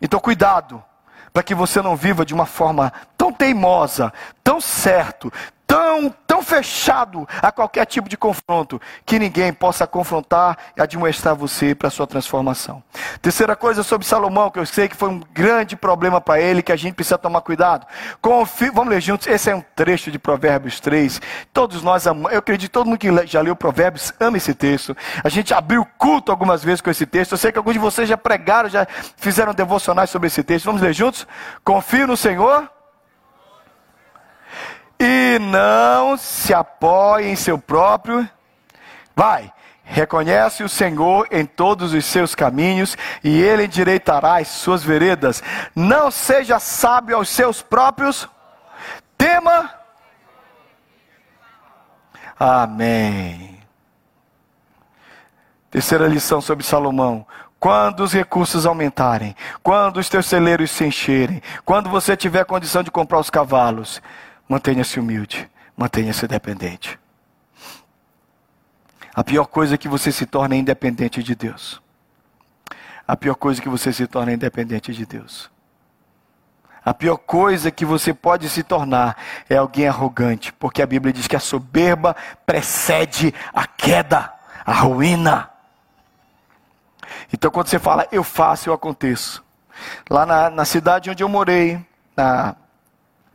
Então, 0.00 0.20
cuidado, 0.20 0.82
para 1.32 1.42
que 1.42 1.54
você 1.54 1.82
não 1.82 1.96
viva 1.96 2.24
de 2.24 2.34
uma 2.34 2.46
forma 2.46 2.92
tão 3.16 3.32
teimosa, 3.32 4.12
tão 4.42 4.60
certo, 4.60 5.32
tão, 5.68 6.08
tão 6.26 6.42
fechado 6.42 7.28
a 7.42 7.52
qualquer 7.52 7.84
tipo 7.84 8.08
de 8.08 8.16
confronto, 8.16 8.80
que 9.04 9.18
ninguém 9.18 9.52
possa 9.52 9.86
confrontar 9.86 10.56
e 10.74 10.80
admoestar 10.80 11.36
você 11.36 11.74
para 11.74 11.88
a 11.88 11.90
sua 11.90 12.06
transformação. 12.06 12.82
Terceira 13.20 13.54
coisa 13.54 13.82
sobre 13.82 14.06
Salomão, 14.06 14.50
que 14.50 14.58
eu 14.58 14.64
sei 14.64 14.88
que 14.88 14.96
foi 14.96 15.10
um 15.10 15.20
grande 15.32 15.76
problema 15.76 16.22
para 16.22 16.40
ele, 16.40 16.62
que 16.62 16.72
a 16.72 16.76
gente 16.76 16.94
precisa 16.94 17.18
tomar 17.18 17.42
cuidado. 17.42 17.86
Confio, 18.22 18.72
vamos 18.72 18.94
ler 18.94 19.02
juntos, 19.02 19.26
esse 19.26 19.50
é 19.50 19.54
um 19.54 19.62
trecho 19.76 20.10
de 20.10 20.18
Provérbios 20.18 20.80
3. 20.80 21.20
Todos 21.52 21.82
nós 21.82 22.06
amamos, 22.06 22.32
eu 22.32 22.38
acredito 22.38 22.72
todo 22.72 22.86
mundo 22.86 22.98
que 22.98 23.26
já 23.26 23.42
leu 23.42 23.54
Provérbios 23.54 24.14
ama 24.18 24.38
esse 24.38 24.54
texto. 24.54 24.96
A 25.22 25.28
gente 25.28 25.52
abriu 25.52 25.86
culto 25.98 26.32
algumas 26.32 26.64
vezes 26.64 26.80
com 26.80 26.88
esse 26.88 27.04
texto. 27.04 27.32
Eu 27.32 27.38
sei 27.38 27.52
que 27.52 27.58
alguns 27.58 27.74
de 27.74 27.78
vocês 27.78 28.08
já 28.08 28.16
pregaram, 28.16 28.70
já 28.70 28.86
fizeram 29.18 29.52
devocionais 29.52 30.08
sobre 30.08 30.28
esse 30.28 30.42
texto. 30.42 30.64
Vamos 30.64 30.80
ler 30.80 30.94
juntos? 30.94 31.26
Confio 31.62 32.06
no 32.06 32.16
Senhor 32.16 32.70
e 34.98 35.38
não 35.38 36.16
se 36.16 36.52
apoie 36.52 37.28
em 37.28 37.36
seu 37.36 37.58
próprio. 37.58 38.28
Vai, 39.14 39.52
reconhece 39.84 40.62
o 40.62 40.68
Senhor 40.68 41.26
em 41.30 41.46
todos 41.46 41.92
os 41.92 42.04
seus 42.04 42.34
caminhos 42.34 42.96
e 43.22 43.40
ele 43.40 43.64
endireitará 43.64 44.38
as 44.38 44.48
suas 44.48 44.82
veredas. 44.82 45.42
Não 45.74 46.10
seja 46.10 46.58
sábio 46.58 47.16
aos 47.16 47.28
seus 47.28 47.62
próprios. 47.62 48.28
Tema. 49.16 49.74
Amém. 52.38 53.58
Terceira 55.70 56.06
lição 56.06 56.40
sobre 56.40 56.64
Salomão. 56.64 57.26
Quando 57.60 58.04
os 58.04 58.12
recursos 58.12 58.64
aumentarem, 58.64 59.34
quando 59.64 59.96
os 59.96 60.08
teus 60.08 60.26
celeiros 60.26 60.70
se 60.70 60.84
encherem, 60.84 61.42
quando 61.64 61.90
você 61.90 62.16
tiver 62.16 62.44
condição 62.44 62.84
de 62.84 62.90
comprar 62.90 63.18
os 63.18 63.30
cavalos, 63.30 64.00
mantenha-se 64.48 64.98
humilde, 64.98 65.48
mantenha-se 65.76 66.26
dependente. 66.26 66.98
A 69.14 69.22
pior 69.22 69.46
coisa 69.46 69.74
é 69.74 69.78
que 69.78 69.88
você 69.88 70.10
se 70.12 70.24
torna 70.24 70.56
independente 70.56 71.22
de 71.22 71.34
Deus. 71.34 71.82
A 73.06 73.16
pior 73.16 73.34
coisa 73.34 73.60
é 73.60 73.62
que 73.62 73.68
você 73.68 73.92
se 73.92 74.06
torna 74.06 74.32
independente 74.32 74.92
de 74.92 75.04
Deus. 75.04 75.50
A 76.84 76.94
pior 76.94 77.16
coisa 77.16 77.70
que 77.70 77.84
você 77.84 78.14
pode 78.14 78.48
se 78.48 78.62
tornar 78.62 79.16
é 79.48 79.56
alguém 79.56 79.88
arrogante, 79.88 80.52
porque 80.52 80.80
a 80.80 80.86
Bíblia 80.86 81.12
diz 81.12 81.26
que 81.26 81.36
a 81.36 81.40
soberba 81.40 82.16
precede 82.46 83.34
a 83.52 83.66
queda, 83.66 84.32
a 84.64 84.72
ruína. 84.72 85.50
Então, 87.32 87.50
quando 87.50 87.68
você 87.68 87.78
fala 87.78 88.06
eu 88.10 88.22
faço, 88.22 88.68
eu 88.68 88.72
aconteço. 88.72 89.44
Lá 90.08 90.24
na, 90.24 90.50
na 90.50 90.64
cidade 90.64 91.10
onde 91.10 91.22
eu 91.22 91.28
morei, 91.28 91.84
na 92.16 92.56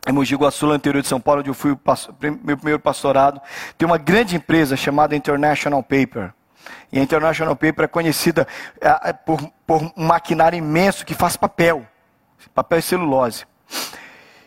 em 0.06 0.12
Mogi 0.12 0.34
Guaçu, 0.34 0.74
interior 0.74 1.02
de 1.02 1.08
São 1.08 1.20
Paulo, 1.20 1.40
onde 1.40 1.50
eu 1.50 1.54
fui 1.54 1.72
o 1.72 1.80
meu 2.42 2.56
primeiro 2.56 2.80
pastorado, 2.80 3.40
tem 3.78 3.86
uma 3.86 3.98
grande 3.98 4.36
empresa 4.36 4.76
chamada 4.76 5.16
International 5.16 5.82
Paper. 5.82 6.32
E 6.92 6.98
a 6.98 7.02
International 7.02 7.56
Paper 7.56 7.84
é 7.84 7.88
conhecida 7.88 8.46
é, 8.80 9.10
é, 9.10 9.12
por, 9.12 9.40
por 9.66 9.82
um 9.96 10.06
maquinário 10.06 10.56
imenso 10.56 11.04
que 11.04 11.14
faz 11.14 11.36
papel, 11.36 11.86
papel 12.54 12.78
e 12.78 12.82
celulose. 12.82 13.46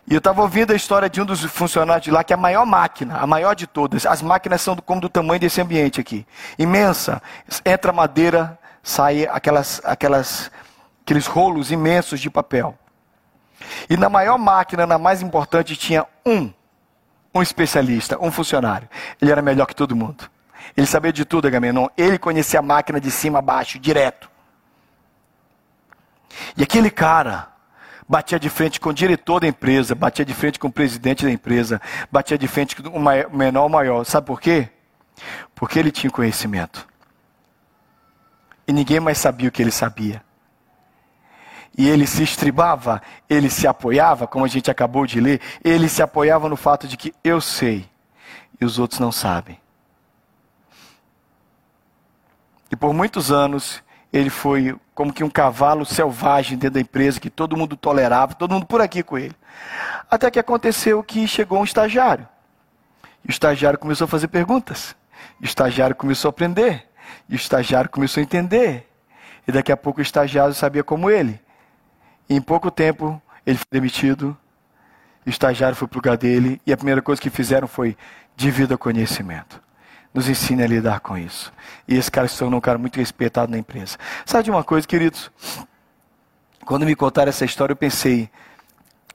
E 0.10 0.14
eu 0.14 0.20
estava 0.20 0.42
ouvindo 0.42 0.72
a 0.72 0.76
história 0.76 1.10
de 1.10 1.22
um 1.22 1.26
dos 1.26 1.44
funcionários 1.44 2.06
de 2.06 2.12
lá, 2.12 2.24
que 2.24 2.32
é 2.32 2.36
a 2.36 2.40
maior 2.40 2.66
máquina, 2.66 3.18
a 3.18 3.28
maior 3.28 3.56
de 3.56 3.68
todas. 3.68 4.06
As 4.06 4.22
máquinas 4.22 4.62
são 4.62 4.76
como 4.78 5.02
do 5.02 5.10
tamanho 5.10 5.40
desse 5.40 5.60
ambiente 5.60 6.00
aqui. 6.00 6.26
Imensa. 6.58 7.22
Entra 7.66 7.92
madeira, 7.92 8.58
sai 8.82 9.26
aquelas, 9.26 9.82
aquelas, 9.84 10.50
aqueles 11.02 11.26
rolos 11.28 11.72
imensos 11.72 12.22
de 12.22 12.30
papel. 12.30 12.78
E 13.90 13.98
na 13.98 14.10
maior 14.10 14.38
máquina, 14.38 14.86
na 14.86 14.98
mais 14.98 15.22
importante, 15.22 15.76
tinha 15.76 16.06
um, 16.26 16.52
um 17.34 17.42
especialista, 17.42 18.18
um 18.22 18.32
funcionário. 18.32 18.88
Ele 19.22 19.32
era 19.32 19.42
melhor 19.42 19.66
que 19.66 19.76
todo 19.76 19.96
mundo. 19.96 20.30
Ele 20.76 20.88
sabia 20.88 21.14
de 21.14 21.26
tudo, 21.26 21.48
Agamenon. 21.48 21.88
Ele 21.98 22.18
conhecia 22.18 22.60
a 22.60 22.64
máquina 22.64 23.00
de 23.00 23.10
cima 23.10 23.40
a 23.40 23.42
baixo, 23.42 23.80
direto. 23.80 24.30
E 26.56 26.64
aquele 26.64 26.90
cara 26.90 27.50
batia 28.08 28.40
de 28.40 28.50
frente 28.50 28.80
com 28.80 28.90
o 28.90 28.94
diretor 28.94 29.40
da 29.40 29.48
empresa, 29.48 29.96
batia 29.96 30.24
de 30.24 30.34
frente 30.34 30.60
com 30.60 30.68
o 30.68 30.72
presidente 30.72 31.26
da 31.26 31.32
empresa, 31.32 31.82
batia 32.12 32.38
de 32.38 32.48
frente 32.48 32.76
com 32.76 32.90
o 32.90 33.38
menor 33.38 33.64
ou 33.64 33.70
maior. 33.70 34.04
Sabe 34.06 34.28
por 34.28 34.40
quê? 34.40 34.70
Porque 35.56 35.80
ele 35.80 35.92
tinha 35.92 36.12
conhecimento. 36.12 36.88
E 38.68 38.74
ninguém 38.74 39.00
mais 39.00 39.18
sabia 39.18 39.50
o 39.50 39.52
que 39.52 39.62
ele 39.62 39.72
sabia 39.72 40.26
e 41.77 41.88
ele 41.88 42.07
se 42.07 42.24
estribava, 42.24 43.01
ele 43.29 43.50
se 43.50 43.67
apoiava, 43.67 44.25
como 44.25 44.43
a 44.43 44.48
gente 44.48 44.72
acabou 44.72 45.05
de 45.05 45.22
ler, 45.22 45.39
ele 45.63 45.88
se 45.88 46.01
apoiava 46.01 46.50
no 46.50 46.57
fato 46.57 46.88
de 46.88 46.98
que 46.98 47.13
eu 47.24 47.39
sei 47.39 47.88
e 48.60 48.65
os 48.65 48.79
outros 48.79 49.00
não 49.00 49.12
sabem. 49.12 49.60
E 52.72 52.75
por 52.75 52.93
muitos 52.93 53.31
anos 53.31 53.84
ele 54.12 54.29
foi 54.29 54.75
como 54.96 55.13
que 55.13 55.24
um 55.24 55.29
cavalo 55.29 55.86
selvagem 55.86 56.57
dentro 56.57 56.75
da 56.75 56.79
empresa 56.79 57.19
que 57.19 57.29
todo 57.29 57.55
mundo 57.55 57.77
tolerava, 57.77 58.34
todo 58.34 58.53
mundo 58.53 58.65
por 58.65 58.81
aqui 58.81 59.03
com 59.03 59.17
ele. 59.17 59.36
Até 60.10 60.31
que 60.31 60.39
aconteceu 60.39 61.03
que 61.03 61.27
chegou 61.27 61.60
um 61.60 61.63
estagiário. 61.63 62.27
E 63.24 63.27
o 63.27 63.31
estagiário 63.31 63.77
começou 63.77 64.05
a 64.05 64.07
fazer 64.07 64.27
perguntas. 64.29 64.96
E 65.39 65.43
o 65.43 65.46
estagiário 65.46 65.96
começou 65.96 66.29
a 66.29 66.31
aprender. 66.31 66.88
E 67.29 67.34
o 67.34 67.36
estagiário 67.36 67.89
começou 67.89 68.22
a 68.22 68.24
entender. 68.24 68.89
E 69.48 69.51
daqui 69.51 69.72
a 69.72 69.77
pouco 69.77 70.00
o 70.00 70.01
estagiário 70.01 70.53
sabia 70.53 70.84
como 70.84 71.10
ele. 71.12 71.39
E 72.29 72.36
em 72.36 72.41
pouco 72.41 72.69
tempo, 72.69 73.22
ele 73.46 73.57
foi 73.57 73.67
demitido, 73.72 74.38
o 75.25 75.29
estagiário 75.29 75.75
foi 75.75 75.88
para 75.88 75.96
o 75.96 76.00
lugar 76.00 76.17
dele, 76.17 76.62
e 76.65 76.74
a 76.74 76.77
primeira 76.77 77.01
coisa 77.01 77.22
que 77.22 77.29
fizeram 77.29 77.68
foi 77.68 77.98
divida 78.35 78.77
conhecimento. 78.77 79.61
Nos 80.13 80.29
ensine 80.29 80.63
a 80.63 80.68
lidar 80.68 81.00
com 81.00 81.18
isso. 81.18 81.53
E 81.87 81.96
esse 81.96 82.09
cara 82.09 82.27
se 82.27 82.37
tornou 82.37 82.57
um 82.57 82.61
cara 82.61 82.77
muito 82.77 82.98
respeitado 82.98 83.51
na 83.51 83.57
empresa. 83.57 83.98
Sabe 84.25 84.46
de 84.46 84.51
uma 84.51 84.63
coisa, 84.63 84.87
queridos? 84.87 85.31
Quando 86.66 86.85
me 86.85 86.96
contaram 86.96 87.29
essa 87.29 87.46
história, 87.46 87.74
eu 87.74 87.77
pensei: 87.77 88.29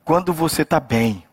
quando 0.05 0.33
você 0.33 0.62
está 0.62 0.79
bem, 0.79 1.25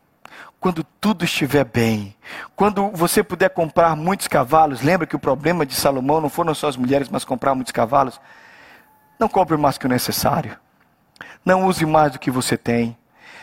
quando 0.59 0.83
tudo 0.83 1.23
estiver 1.23 1.63
bem, 1.63 2.15
quando 2.55 2.89
você 2.91 3.23
puder 3.23 3.49
comprar 3.49 3.95
muitos 3.95 4.27
cavalos, 4.27 4.81
lembra 4.81 5.07
que 5.07 5.15
o 5.15 5.19
problema 5.19 5.65
de 5.65 5.75
Salomão 5.75 6.19
não 6.19 6.29
foram 6.29 6.53
só 6.53 6.67
as 6.67 6.75
mulheres, 6.75 7.09
mas 7.09 7.23
comprar 7.23 7.55
muitos 7.55 7.71
cavalos? 7.71 8.19
Não 9.19 9.29
compre 9.29 9.55
mais 9.55 9.77
que 9.77 9.85
o 9.85 9.89
necessário. 9.89 10.57
Não 11.49 11.65
use 11.65 11.83
mais 11.83 12.11
do 12.11 12.19
que 12.19 12.29
você 12.29 12.55
tem. 12.55 12.95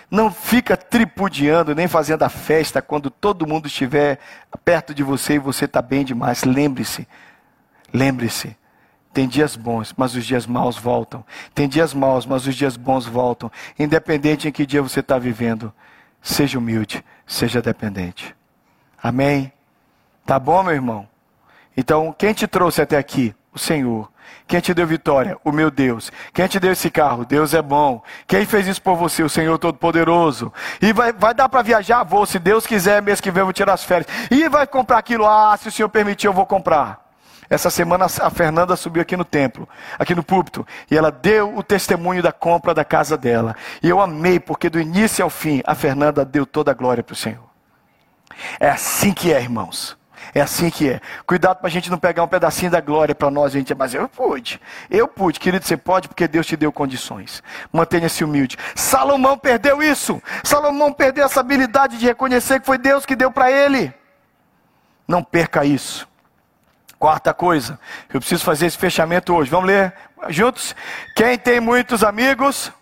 Não 0.08 0.30
fica 0.30 0.76
tripudiando 0.76 1.74
nem 1.74 1.88
fazendo 1.88 2.22
a 2.22 2.28
festa 2.28 2.80
quando 2.80 3.10
todo 3.10 3.48
mundo 3.48 3.66
estiver 3.66 4.20
perto 4.64 4.94
de 4.94 5.02
você 5.02 5.34
e 5.34 5.38
você 5.40 5.64
está 5.64 5.82
bem 5.82 6.04
demais. 6.04 6.44
Lembre-se, 6.44 7.08
lembre-se. 7.92 8.56
Tem 9.12 9.26
dias 9.26 9.56
bons, 9.56 9.92
mas 9.96 10.14
os 10.14 10.24
dias 10.24 10.46
maus 10.46 10.76
voltam. 10.76 11.24
Tem 11.52 11.68
dias 11.68 11.92
maus, 11.92 12.24
mas 12.24 12.46
os 12.46 12.54
dias 12.54 12.76
bons 12.76 13.06
voltam. 13.06 13.50
Independente 13.76 14.46
em 14.46 14.52
que 14.52 14.64
dia 14.64 14.80
você 14.80 15.00
está 15.00 15.18
vivendo, 15.18 15.72
seja 16.22 16.60
humilde, 16.60 17.04
seja 17.26 17.60
dependente. 17.60 18.36
Amém? 19.02 19.52
Tá 20.24 20.38
bom, 20.38 20.62
meu 20.62 20.74
irmão? 20.74 21.08
Então, 21.76 22.14
quem 22.16 22.32
te 22.32 22.46
trouxe 22.46 22.80
até 22.80 22.96
aqui? 22.96 23.34
O 23.52 23.58
Senhor. 23.58 24.08
Quem 24.46 24.60
te 24.60 24.72
deu 24.72 24.86
vitória? 24.86 25.36
O 25.44 25.50
meu 25.50 25.70
Deus. 25.70 26.12
Quem 26.32 26.46
te 26.46 26.60
deu 26.60 26.72
esse 26.72 26.90
carro? 26.90 27.24
Deus 27.24 27.54
é 27.54 27.62
bom. 27.62 28.02
Quem 28.26 28.44
fez 28.46 28.66
isso 28.66 28.80
por 28.80 28.96
você? 28.96 29.22
O 29.22 29.28
Senhor 29.28 29.58
Todo-Poderoso. 29.58 30.52
E 30.80 30.92
vai, 30.92 31.12
vai 31.12 31.34
dar 31.34 31.48
para 31.48 31.62
viajar? 31.62 32.04
Vou. 32.04 32.24
Se 32.26 32.38
Deus 32.38 32.66
quiser, 32.66 33.02
mês 33.02 33.20
que 33.20 33.30
vem 33.30 33.40
eu 33.40 33.46
vou 33.46 33.52
tirar 33.52 33.74
as 33.74 33.84
férias. 33.84 34.08
E 34.30 34.48
vai 34.48 34.66
comprar 34.66 34.98
aquilo? 34.98 35.26
Ah, 35.26 35.56
se 35.56 35.68
o 35.68 35.72
Senhor 35.72 35.88
permitir, 35.88 36.26
eu 36.26 36.32
vou 36.32 36.46
comprar. 36.46 37.06
Essa 37.48 37.70
semana 37.70 38.06
a 38.06 38.30
Fernanda 38.30 38.74
subiu 38.76 39.02
aqui 39.02 39.16
no 39.16 39.24
templo, 39.24 39.68
aqui 39.98 40.14
no 40.14 40.22
púlpito, 40.22 40.66
e 40.90 40.96
ela 40.96 41.12
deu 41.12 41.56
o 41.56 41.62
testemunho 41.62 42.22
da 42.22 42.32
compra 42.32 42.74
da 42.74 42.84
casa 42.84 43.16
dela. 43.16 43.54
E 43.82 43.88
eu 43.88 44.00
amei, 44.00 44.40
porque 44.40 44.68
do 44.68 44.80
início 44.80 45.22
ao 45.22 45.30
fim, 45.30 45.62
a 45.64 45.74
Fernanda 45.74 46.24
deu 46.24 46.44
toda 46.44 46.72
a 46.72 46.74
glória 46.74 47.04
para 47.04 47.12
o 47.12 47.16
Senhor. 47.16 47.46
É 48.58 48.68
assim 48.68 49.12
que 49.12 49.32
é, 49.32 49.40
irmãos. 49.40 49.96
É 50.34 50.40
assim 50.40 50.70
que 50.70 50.90
é. 50.90 51.00
Cuidado 51.26 51.58
para 51.58 51.68
a 51.68 51.70
gente 51.70 51.90
não 51.90 51.98
pegar 51.98 52.22
um 52.22 52.28
pedacinho 52.28 52.70
da 52.70 52.80
glória 52.80 53.14
para 53.14 53.30
nós, 53.30 53.52
gente, 53.52 53.74
mas 53.74 53.94
eu 53.94 54.08
pude. 54.08 54.60
Eu 54.90 55.08
pude, 55.08 55.40
querido, 55.40 55.64
você 55.64 55.76
pode 55.76 56.08
porque 56.08 56.28
Deus 56.28 56.46
te 56.46 56.56
deu 56.56 56.72
condições. 56.72 57.42
Mantenha-se 57.72 58.24
humilde. 58.24 58.56
Salomão 58.74 59.38
perdeu 59.38 59.82
isso. 59.82 60.22
Salomão 60.44 60.92
perdeu 60.92 61.24
essa 61.24 61.40
habilidade 61.40 61.98
de 61.98 62.06
reconhecer 62.06 62.60
que 62.60 62.66
foi 62.66 62.78
Deus 62.78 63.06
que 63.06 63.16
deu 63.16 63.30
para 63.30 63.50
ele. 63.50 63.92
Não 65.06 65.22
perca 65.22 65.64
isso. 65.64 66.08
Quarta 66.98 67.34
coisa, 67.34 67.78
eu 68.12 68.20
preciso 68.20 68.42
fazer 68.42 68.66
esse 68.66 68.78
fechamento 68.78 69.34
hoje. 69.34 69.50
Vamos 69.50 69.66
ler 69.66 69.92
juntos? 70.30 70.74
Quem 71.14 71.38
tem 71.38 71.60
muitos 71.60 72.02
amigos, 72.02 72.72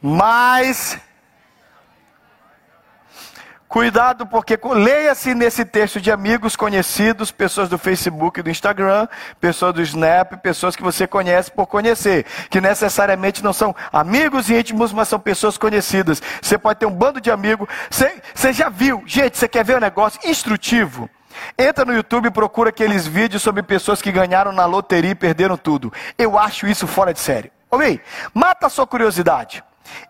mais 0.00 0.96
Cuidado, 3.70 4.26
porque 4.26 4.58
leia-se 4.64 5.32
nesse 5.32 5.64
texto 5.64 6.00
de 6.00 6.10
amigos 6.10 6.56
conhecidos, 6.56 7.30
pessoas 7.30 7.68
do 7.68 7.78
Facebook 7.78 8.40
e 8.40 8.42
do 8.42 8.50
Instagram, 8.50 9.06
pessoas 9.40 9.72
do 9.72 9.80
Snap, 9.80 10.32
pessoas 10.42 10.74
que 10.74 10.82
você 10.82 11.06
conhece 11.06 11.52
por 11.52 11.68
conhecer, 11.68 12.26
que 12.50 12.60
necessariamente 12.60 13.44
não 13.44 13.52
são 13.52 13.72
amigos 13.92 14.50
íntimos, 14.50 14.92
mas 14.92 15.06
são 15.06 15.20
pessoas 15.20 15.56
conhecidas. 15.56 16.20
Você 16.42 16.58
pode 16.58 16.80
ter 16.80 16.86
um 16.86 16.90
bando 16.90 17.20
de 17.20 17.30
amigos. 17.30 17.68
Você, 17.88 18.20
você 18.34 18.52
já 18.52 18.68
viu? 18.68 19.04
Gente, 19.06 19.38
você 19.38 19.46
quer 19.46 19.64
ver 19.64 19.76
um 19.76 19.80
negócio 19.80 20.18
instrutivo? 20.28 21.08
Entra 21.56 21.84
no 21.84 21.94
YouTube 21.94 22.26
e 22.26 22.32
procura 22.32 22.70
aqueles 22.70 23.06
vídeos 23.06 23.40
sobre 23.40 23.62
pessoas 23.62 24.02
que 24.02 24.10
ganharam 24.10 24.50
na 24.50 24.66
loteria 24.66 25.12
e 25.12 25.14
perderam 25.14 25.56
tudo. 25.56 25.92
Eu 26.18 26.36
acho 26.36 26.66
isso 26.66 26.88
fora 26.88 27.14
de 27.14 27.20
série. 27.20 27.52
Ouvi? 27.70 28.00
Mata 28.34 28.66
a 28.66 28.68
sua 28.68 28.84
curiosidade. 28.84 29.62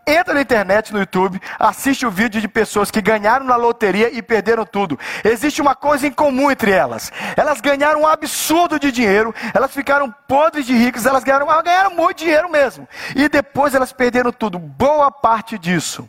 Entra 0.06 0.34
na 0.34 0.40
internet, 0.40 0.92
no 0.92 0.98
YouTube, 0.98 1.40
assiste 1.58 2.04
o 2.04 2.10
vídeo 2.10 2.40
de 2.40 2.48
pessoas 2.48 2.90
que 2.90 3.00
ganharam 3.00 3.44
na 3.44 3.56
loteria 3.56 4.10
e 4.12 4.20
perderam 4.20 4.66
tudo. 4.66 4.98
Existe 5.24 5.62
uma 5.62 5.74
coisa 5.74 6.06
em 6.06 6.12
comum 6.12 6.50
entre 6.50 6.70
elas. 6.70 7.12
Elas 7.36 7.60
ganharam 7.60 8.02
um 8.02 8.06
absurdo 8.06 8.78
de 8.78 8.90
dinheiro, 8.90 9.34
elas 9.54 9.72
ficaram 9.72 10.12
podres 10.26 10.66
de 10.66 10.74
ricas, 10.74 11.06
elas 11.06 11.24
ganharam, 11.24 11.46
ganharam 11.62 11.94
muito 11.94 12.18
dinheiro 12.18 12.50
mesmo. 12.50 12.88
E 13.14 13.28
depois 13.28 13.74
elas 13.74 13.92
perderam 13.92 14.32
tudo. 14.32 14.58
Boa 14.58 15.10
parte 15.10 15.58
disso 15.58 16.08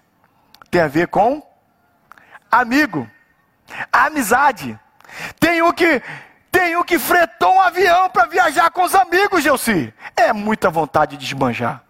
tem 0.71 0.81
a 0.81 0.87
ver 0.87 1.09
com 1.09 1.43
amigo, 2.49 3.07
amizade. 3.91 4.79
Tem 5.39 5.61
o 5.61 5.73
que 5.73 6.01
tem 6.49 6.75
o 6.75 6.83
que 6.83 6.97
fretou 6.99 7.53
um 7.55 7.61
avião 7.61 8.09
para 8.09 8.25
viajar 8.25 8.69
com 8.71 8.83
os 8.83 8.95
amigos, 8.95 9.43
Gelsi. 9.43 9.93
É 10.15 10.33
muita 10.33 10.69
vontade 10.69 11.17
de 11.17 11.25
esbanjar. 11.25 11.81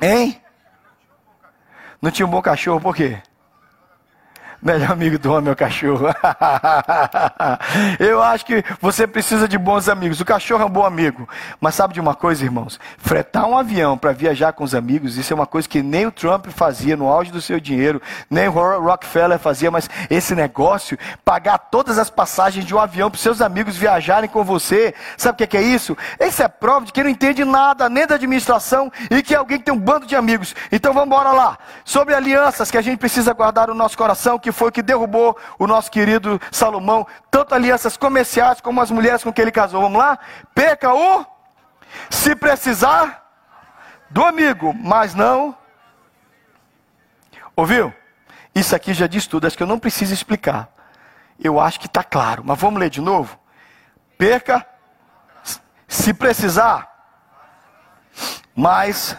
Hein? 0.00 0.40
Não 2.00 2.10
tinha 2.10 2.26
um 2.26 2.30
bom 2.30 2.42
cachorro, 2.42 2.80
por 2.80 2.94
quê? 2.94 3.18
Melhor 4.64 4.92
amigo 4.92 5.18
do 5.18 5.30
homem 5.30 5.50
é 5.50 5.52
o 5.52 5.56
cachorro. 5.56 6.06
Eu 8.00 8.22
acho 8.22 8.46
que 8.46 8.64
você 8.80 9.06
precisa 9.06 9.46
de 9.46 9.58
bons 9.58 9.90
amigos. 9.90 10.22
O 10.22 10.24
cachorro 10.24 10.62
é 10.62 10.64
um 10.64 10.70
bom 10.70 10.86
amigo. 10.86 11.28
Mas 11.60 11.74
sabe 11.74 11.92
de 11.92 12.00
uma 12.00 12.14
coisa, 12.14 12.42
irmãos? 12.42 12.80
Fretar 12.96 13.46
um 13.46 13.58
avião 13.58 13.98
para 13.98 14.12
viajar 14.12 14.54
com 14.54 14.64
os 14.64 14.74
amigos, 14.74 15.18
isso 15.18 15.34
é 15.34 15.36
uma 15.36 15.46
coisa 15.46 15.68
que 15.68 15.82
nem 15.82 16.06
o 16.06 16.10
Trump 16.10 16.46
fazia 16.46 16.96
no 16.96 17.08
auge 17.08 17.30
do 17.30 17.42
seu 17.42 17.60
dinheiro, 17.60 18.00
nem 18.30 18.48
o 18.48 18.52
Rockefeller 18.52 19.38
fazia, 19.38 19.70
mas 19.70 19.90
esse 20.08 20.34
negócio, 20.34 20.96
pagar 21.22 21.58
todas 21.58 21.98
as 21.98 22.08
passagens 22.08 22.64
de 22.64 22.74
um 22.74 22.78
avião 22.78 23.10
para 23.10 23.20
seus 23.20 23.42
amigos 23.42 23.76
viajarem 23.76 24.30
com 24.30 24.42
você, 24.42 24.94
sabe 25.18 25.44
o 25.44 25.46
que 25.46 25.56
é 25.58 25.62
isso? 25.62 25.94
Isso 26.18 26.42
é 26.42 26.48
prova 26.48 26.86
de 26.86 26.92
que 26.92 27.02
não 27.02 27.10
entende 27.10 27.44
nada, 27.44 27.90
nem 27.90 28.06
da 28.06 28.14
administração, 28.14 28.90
e 29.10 29.22
que 29.22 29.34
é 29.34 29.36
alguém 29.36 29.58
que 29.58 29.64
tem 29.64 29.74
um 29.74 29.78
bando 29.78 30.06
de 30.06 30.16
amigos. 30.16 30.56
Então 30.72 30.94
vamos 30.94 31.08
embora 31.08 31.32
lá. 31.32 31.58
Sobre 31.84 32.14
alianças 32.14 32.70
que 32.70 32.78
a 32.78 32.82
gente 32.82 32.98
precisa 32.98 33.34
guardar 33.34 33.68
no 33.68 33.74
nosso 33.74 33.98
coração, 33.98 34.38
que 34.38 34.53
foi 34.54 34.72
que 34.72 34.82
derrubou 34.82 35.36
o 35.58 35.66
nosso 35.66 35.90
querido 35.90 36.40
Salomão, 36.50 37.06
tanto 37.30 37.54
alianças 37.54 37.96
comerciais 37.96 38.60
como 38.60 38.80
as 38.80 38.90
mulheres 38.90 39.22
com 39.22 39.32
que 39.32 39.42
ele 39.42 39.52
casou. 39.52 39.82
Vamos 39.82 39.98
lá? 39.98 40.18
Peca 40.54 40.94
o, 40.94 41.26
se 42.08 42.34
precisar, 42.34 43.22
do 44.08 44.24
amigo, 44.24 44.72
mas 44.72 45.14
não. 45.14 45.56
Ouviu? 47.56 47.92
Isso 48.54 48.74
aqui 48.74 48.94
já 48.94 49.06
diz 49.06 49.26
tudo, 49.26 49.46
acho 49.46 49.56
que 49.56 49.62
eu 49.62 49.66
não 49.66 49.78
preciso 49.78 50.14
explicar. 50.14 50.68
Eu 51.38 51.58
acho 51.58 51.80
que 51.80 51.86
está 51.86 52.04
claro, 52.04 52.42
mas 52.46 52.58
vamos 52.58 52.78
ler 52.78 52.90
de 52.90 53.00
novo? 53.00 53.38
Perca, 54.16 54.64
se 55.88 56.14
precisar, 56.14 56.88
mas 58.54 59.16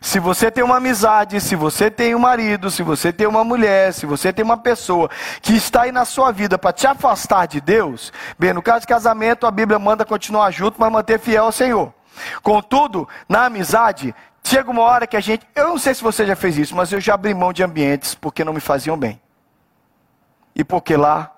se 0.00 0.18
você 0.18 0.50
tem 0.50 0.62
uma 0.62 0.76
amizade, 0.76 1.40
se 1.40 1.56
você 1.56 1.90
tem 1.90 2.14
um 2.14 2.18
marido, 2.18 2.70
se 2.70 2.82
você 2.82 3.12
tem 3.12 3.26
uma 3.26 3.42
mulher, 3.42 3.92
se 3.92 4.06
você 4.06 4.32
tem 4.32 4.44
uma 4.44 4.56
pessoa 4.56 5.10
que 5.42 5.54
está 5.54 5.82
aí 5.82 5.92
na 5.92 6.04
sua 6.04 6.30
vida 6.30 6.56
para 6.56 6.72
te 6.72 6.86
afastar 6.86 7.46
de 7.46 7.60
Deus, 7.60 8.12
bem, 8.38 8.52
no 8.52 8.62
caso 8.62 8.82
de 8.82 8.86
casamento, 8.86 9.46
a 9.46 9.50
Bíblia 9.50 9.78
manda 9.78 10.04
continuar 10.04 10.50
junto, 10.50 10.80
mas 10.80 10.92
manter 10.92 11.18
fiel 11.18 11.44
ao 11.44 11.52
Senhor. 11.52 11.92
Contudo, 12.42 13.08
na 13.28 13.46
amizade, 13.46 14.14
chega 14.44 14.70
uma 14.70 14.82
hora 14.82 15.06
que 15.06 15.16
a 15.16 15.20
gente, 15.20 15.46
eu 15.54 15.68
não 15.68 15.78
sei 15.78 15.94
se 15.94 16.02
você 16.02 16.24
já 16.26 16.36
fez 16.36 16.56
isso, 16.58 16.76
mas 16.76 16.92
eu 16.92 17.00
já 17.00 17.14
abri 17.14 17.34
mão 17.34 17.52
de 17.52 17.62
ambientes 17.62 18.14
porque 18.14 18.44
não 18.44 18.52
me 18.52 18.60
faziam 18.60 18.96
bem. 18.96 19.20
E 20.54 20.64
porque 20.64 20.96
lá 20.96 21.32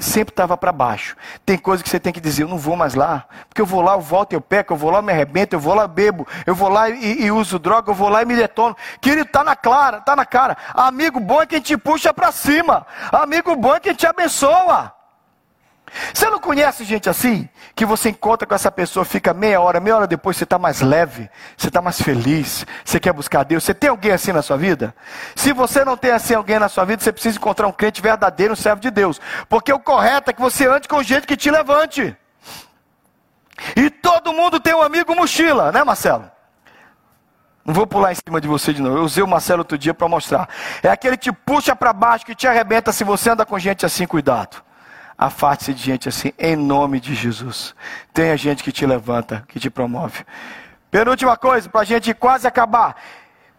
sempre 0.00 0.32
estava 0.32 0.56
para 0.56 0.72
baixo. 0.72 1.16
Tem 1.44 1.58
coisa 1.58 1.82
que 1.82 1.88
você 1.88 1.98
tem 1.98 2.12
que 2.12 2.20
dizer, 2.20 2.44
eu 2.44 2.48
não 2.48 2.58
vou 2.58 2.76
mais 2.76 2.94
lá, 2.94 3.24
porque 3.48 3.60
eu 3.60 3.66
vou 3.66 3.80
lá, 3.80 3.94
eu 3.94 4.00
volto, 4.00 4.32
eu 4.32 4.40
peco, 4.40 4.72
eu 4.72 4.76
vou 4.76 4.90
lá, 4.90 4.98
eu 4.98 5.02
me 5.02 5.12
arrebento, 5.12 5.56
eu 5.56 5.60
vou 5.60 5.74
lá, 5.74 5.82
eu 5.82 5.88
bebo, 5.88 6.26
eu 6.46 6.54
vou 6.54 6.68
lá 6.68 6.88
e, 6.88 7.24
e 7.24 7.32
uso 7.32 7.58
droga, 7.58 7.90
eu 7.90 7.94
vou 7.94 8.08
lá 8.08 8.22
e 8.22 8.24
me 8.24 8.36
detono. 8.36 8.76
Querido, 9.00 9.28
tá 9.28 9.42
na 9.42 9.56
clara, 9.56 10.00
tá 10.00 10.14
na 10.14 10.24
cara. 10.24 10.56
Amigo 10.74 11.18
bom 11.18 11.42
é 11.42 11.46
quem 11.46 11.60
te 11.60 11.76
puxa 11.76 12.14
para 12.14 12.30
cima. 12.30 12.86
Amigo 13.10 13.56
bom 13.56 13.74
é 13.74 13.80
quem 13.80 13.94
te 13.94 14.06
abençoa. 14.06 15.01
Você 16.12 16.28
não 16.30 16.38
conhece 16.38 16.84
gente 16.84 17.08
assim? 17.08 17.48
Que 17.74 17.84
você 17.84 18.10
encontra 18.10 18.46
com 18.46 18.54
essa 18.54 18.70
pessoa, 18.70 19.04
fica 19.04 19.34
meia 19.34 19.60
hora, 19.60 19.80
meia 19.80 19.96
hora 19.96 20.06
depois 20.06 20.36
você 20.36 20.44
está 20.44 20.58
mais 20.58 20.80
leve, 20.80 21.30
você 21.56 21.68
está 21.68 21.82
mais 21.82 22.00
feliz, 22.00 22.66
você 22.84 22.98
quer 22.98 23.12
buscar 23.12 23.44
Deus. 23.44 23.64
Você 23.64 23.74
tem 23.74 23.90
alguém 23.90 24.12
assim 24.12 24.32
na 24.32 24.42
sua 24.42 24.56
vida? 24.56 24.94
Se 25.34 25.52
você 25.52 25.84
não 25.84 25.96
tem 25.96 26.12
assim 26.12 26.34
alguém 26.34 26.58
na 26.58 26.68
sua 26.68 26.84
vida, 26.84 27.02
você 27.02 27.12
precisa 27.12 27.36
encontrar 27.36 27.66
um 27.66 27.72
crente 27.72 28.00
verdadeiro, 28.00 28.54
um 28.54 28.56
servo 28.56 28.80
de 28.80 28.90
Deus. 28.90 29.20
Porque 29.48 29.72
o 29.72 29.78
correto 29.78 30.30
é 30.30 30.32
que 30.32 30.40
você 30.40 30.66
ande 30.66 30.88
com 30.88 31.02
gente 31.02 31.26
que 31.26 31.36
te 31.36 31.50
levante. 31.50 32.16
E 33.76 33.90
todo 33.90 34.32
mundo 34.32 34.58
tem 34.58 34.74
um 34.74 34.82
amigo 34.82 35.14
mochila, 35.14 35.70
né, 35.70 35.84
Marcelo? 35.84 36.30
Não 37.64 37.72
vou 37.72 37.86
pular 37.86 38.12
em 38.12 38.16
cima 38.16 38.40
de 38.40 38.48
você 38.48 38.72
de 38.72 38.82
novo. 38.82 38.96
Eu 38.96 39.04
usei 39.04 39.22
o 39.22 39.28
Marcelo 39.28 39.60
outro 39.60 39.78
dia 39.78 39.94
para 39.94 40.08
mostrar. 40.08 40.48
É 40.82 40.88
aquele 40.88 41.16
que 41.16 41.30
te 41.30 41.32
puxa 41.32 41.76
para 41.76 41.92
baixo, 41.92 42.26
que 42.26 42.34
te 42.34 42.46
arrebenta 42.46 42.92
se 42.92 43.04
você 43.04 43.30
anda 43.30 43.46
com 43.46 43.58
gente 43.58 43.86
assim, 43.86 44.06
cuidado. 44.06 44.71
Afaste-se 45.22 45.74
gente 45.74 46.08
assim, 46.08 46.32
em 46.36 46.56
nome 46.56 46.98
de 46.98 47.14
Jesus. 47.14 47.76
Tenha 48.12 48.36
gente 48.36 48.64
que 48.64 48.72
te 48.72 48.84
levanta, 48.84 49.44
que 49.46 49.60
te 49.60 49.70
promove. 49.70 50.24
Penúltima 50.90 51.36
coisa, 51.36 51.68
para 51.68 51.82
a 51.82 51.84
gente 51.84 52.12
quase 52.12 52.44
acabar. 52.48 52.96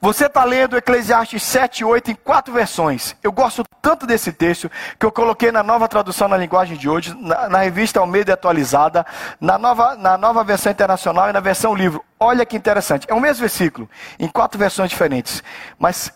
Você 0.02 0.26
está 0.26 0.44
lendo 0.44 0.76
Eclesiastes 0.76 1.42
7 1.42 1.80
e 1.80 1.86
8 1.86 2.12
em 2.12 2.16
quatro 2.16 2.54
versões. 2.54 3.16
Eu 3.24 3.32
gosto 3.32 3.64
tanto 3.82 4.06
desse 4.06 4.34
texto 4.34 4.70
que 5.00 5.06
eu 5.06 5.12
coloquei 5.12 5.54
na 5.54 5.64
nova 5.64 5.88
tradução 5.88 6.28
na 6.28 6.36
linguagem 6.36 6.76
de 6.76 6.90
hoje, 6.90 7.16
na, 7.18 7.48
na 7.48 7.60
revista 7.60 8.02
Almeida 8.02 8.34
atualizada, 8.34 9.06
na 9.40 9.58
nova, 9.58 9.96
na 9.96 10.18
nova 10.18 10.44
versão 10.44 10.70
internacional 10.70 11.30
e 11.30 11.32
na 11.32 11.40
versão 11.40 11.74
livro. 11.74 12.04
Olha 12.20 12.46
que 12.46 12.58
interessante. 12.58 13.08
É 13.10 13.14
o 13.14 13.22
mesmo 13.22 13.40
versículo, 13.40 13.90
em 14.20 14.28
quatro 14.28 14.60
versões 14.60 14.90
diferentes. 14.90 15.42
Mas 15.80 16.12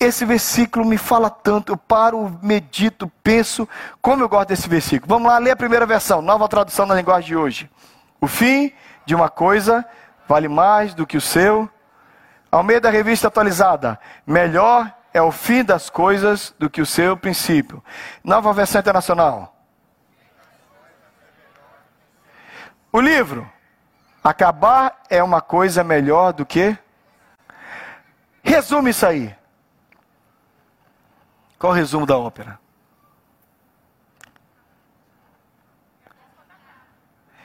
esse 0.00 0.24
versículo 0.24 0.82
me 0.82 0.96
fala 0.96 1.28
tanto, 1.28 1.72
eu 1.72 1.76
paro, 1.76 2.38
medito, 2.42 3.06
penso, 3.22 3.68
como 4.00 4.22
eu 4.22 4.28
gosto 4.30 4.48
desse 4.48 4.66
versículo. 4.66 5.06
Vamos 5.06 5.30
lá, 5.30 5.36
ler 5.36 5.50
a 5.50 5.56
primeira 5.56 5.84
versão, 5.84 6.22
nova 6.22 6.48
tradução 6.48 6.86
na 6.86 6.94
linguagem 6.94 7.28
de 7.28 7.36
hoje. 7.36 7.70
O 8.18 8.26
fim 8.26 8.72
de 9.04 9.14
uma 9.14 9.28
coisa 9.28 9.84
vale 10.26 10.48
mais 10.48 10.94
do 10.94 11.06
que 11.06 11.18
o 11.18 11.20
seu. 11.20 11.68
Ao 12.50 12.62
meio 12.62 12.80
da 12.80 12.88
revista 12.88 13.28
atualizada, 13.28 14.00
melhor 14.26 14.90
é 15.12 15.20
o 15.20 15.30
fim 15.30 15.62
das 15.62 15.90
coisas 15.90 16.54
do 16.58 16.70
que 16.70 16.80
o 16.80 16.86
seu 16.86 17.14
princípio. 17.14 17.84
Nova 18.24 18.54
versão 18.54 18.80
internacional. 18.80 19.54
O 22.90 23.00
livro, 23.00 23.48
acabar 24.24 25.02
é 25.10 25.22
uma 25.22 25.42
coisa 25.42 25.84
melhor 25.84 26.32
do 26.32 26.46
que. 26.46 26.76
Resume 28.42 28.90
isso 28.90 29.06
aí. 29.06 29.39
Qual 31.60 31.74
o 31.74 31.76
resumo 31.76 32.06
da 32.06 32.16
ópera? 32.16 32.58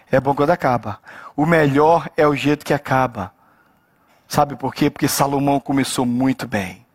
É 0.10 0.22
bom 0.22 0.34
quando 0.34 0.52
acaba. 0.52 1.00
O 1.36 1.46
melhor 1.46 2.10
é 2.16 2.26
o 2.26 2.34
jeito 2.34 2.66
que 2.66 2.74
acaba. 2.74 3.34
Sabe 4.26 4.56
por 4.56 4.74
quê? 4.74 4.90
Porque 4.90 5.10
Salomão 5.10 5.60
começou 5.60 6.06
muito 6.06 6.48
bem. 6.48 6.86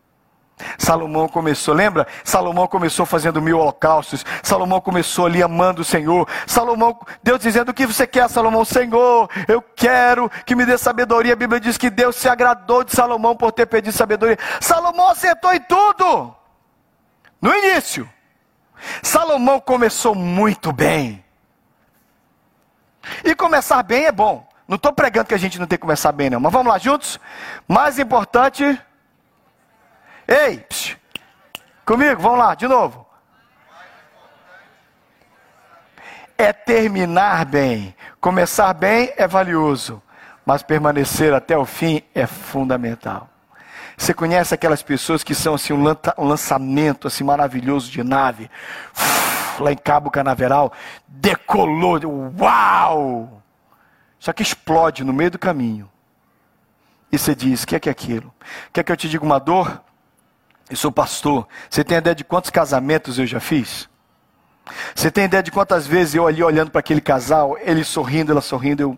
Salomão 0.79 1.27
começou, 1.27 1.75
lembra? 1.75 2.07
Salomão 2.23 2.67
começou 2.67 3.05
fazendo 3.05 3.39
mil 3.39 3.59
holocaustos. 3.59 4.25
Salomão 4.41 4.81
começou 4.81 5.27
ali 5.27 5.43
amando 5.43 5.83
o 5.83 5.85
Senhor. 5.85 6.27
Salomão, 6.47 6.99
Deus 7.21 7.39
dizendo: 7.39 7.69
O 7.69 7.73
que 7.73 7.85
você 7.85 8.07
quer, 8.07 8.27
Salomão? 8.31 8.65
Senhor, 8.65 9.29
eu 9.47 9.61
quero 9.61 10.27
que 10.43 10.55
me 10.55 10.65
dê 10.65 10.75
sabedoria. 10.75 11.33
A 11.33 11.35
Bíblia 11.35 11.59
diz 11.59 11.77
que 11.77 11.91
Deus 11.91 12.15
se 12.15 12.27
agradou 12.27 12.83
de 12.83 12.95
Salomão 12.95 13.35
por 13.35 13.51
ter 13.51 13.67
pedido 13.67 13.93
sabedoria. 13.93 14.39
Salomão 14.59 15.09
acertou 15.09 15.53
em 15.53 15.61
tudo. 15.61 16.40
No 17.41 17.53
início, 17.53 18.07
Salomão 19.01 19.59
começou 19.59 20.13
muito 20.13 20.71
bem. 20.71 21.25
E 23.23 23.33
começar 23.33 23.81
bem 23.81 24.05
é 24.05 24.11
bom. 24.11 24.47
Não 24.67 24.75
estou 24.75 24.93
pregando 24.93 25.27
que 25.27 25.33
a 25.33 25.39
gente 25.39 25.59
não 25.59 25.65
tem 25.65 25.77
que 25.77 25.81
começar 25.81 26.11
bem, 26.11 26.29
não. 26.29 26.39
Mas 26.39 26.53
vamos 26.53 26.71
lá 26.71 26.77
juntos? 26.77 27.19
Mais 27.67 27.97
importante. 27.97 28.79
Ei, 30.27 30.65
comigo, 31.83 32.21
vamos 32.21 32.37
lá, 32.37 32.53
de 32.53 32.67
novo. 32.67 33.07
É 36.37 36.53
terminar 36.53 37.43
bem. 37.45 37.95
Começar 38.19 38.71
bem 38.73 39.13
é 39.17 39.27
valioso, 39.27 40.01
mas 40.45 40.61
permanecer 40.61 41.33
até 41.33 41.57
o 41.57 41.65
fim 41.65 42.03
é 42.13 42.27
fundamental. 42.27 43.30
Você 44.01 44.15
conhece 44.15 44.51
aquelas 44.51 44.81
pessoas 44.81 45.23
que 45.23 45.35
são 45.35 45.53
assim 45.53 45.73
um 45.73 46.25
lançamento 46.25 47.07
assim 47.07 47.23
maravilhoso 47.23 47.91
de 47.91 48.03
nave, 48.03 48.49
lá 49.59 49.71
em 49.71 49.77
Cabo 49.77 50.09
Canaveral, 50.09 50.73
decolou, 51.07 51.99
uau! 52.35 53.43
Só 54.17 54.33
que 54.33 54.41
explode 54.41 55.03
no 55.03 55.13
meio 55.13 55.29
do 55.29 55.37
caminho. 55.37 55.87
E 57.11 57.19
você 57.19 57.35
diz: 57.35 57.61
o 57.61 57.67
que 57.67 57.75
é 57.75 57.79
que 57.79 57.89
é 57.89 57.91
aquilo? 57.91 58.33
Quer 58.73 58.83
que 58.83 58.91
eu 58.91 58.97
te 58.97 59.07
diga 59.07 59.23
uma 59.23 59.37
dor? 59.37 59.79
Eu 60.67 60.75
sou 60.75 60.91
pastor. 60.91 61.47
Você 61.69 61.83
tem 61.83 61.99
ideia 61.99 62.15
de 62.15 62.23
quantos 62.23 62.49
casamentos 62.49 63.19
eu 63.19 63.27
já 63.27 63.39
fiz? 63.39 63.87
Você 64.95 65.11
tem 65.11 65.25
ideia 65.25 65.43
de 65.43 65.51
quantas 65.51 65.85
vezes 65.85 66.15
eu 66.15 66.25
ali 66.25 66.41
olhando 66.41 66.71
para 66.71 66.79
aquele 66.79 67.01
casal, 67.01 67.55
ele 67.59 67.83
sorrindo, 67.83 68.31
ela 68.31 68.41
sorrindo, 68.41 68.81
eu... 68.81 68.97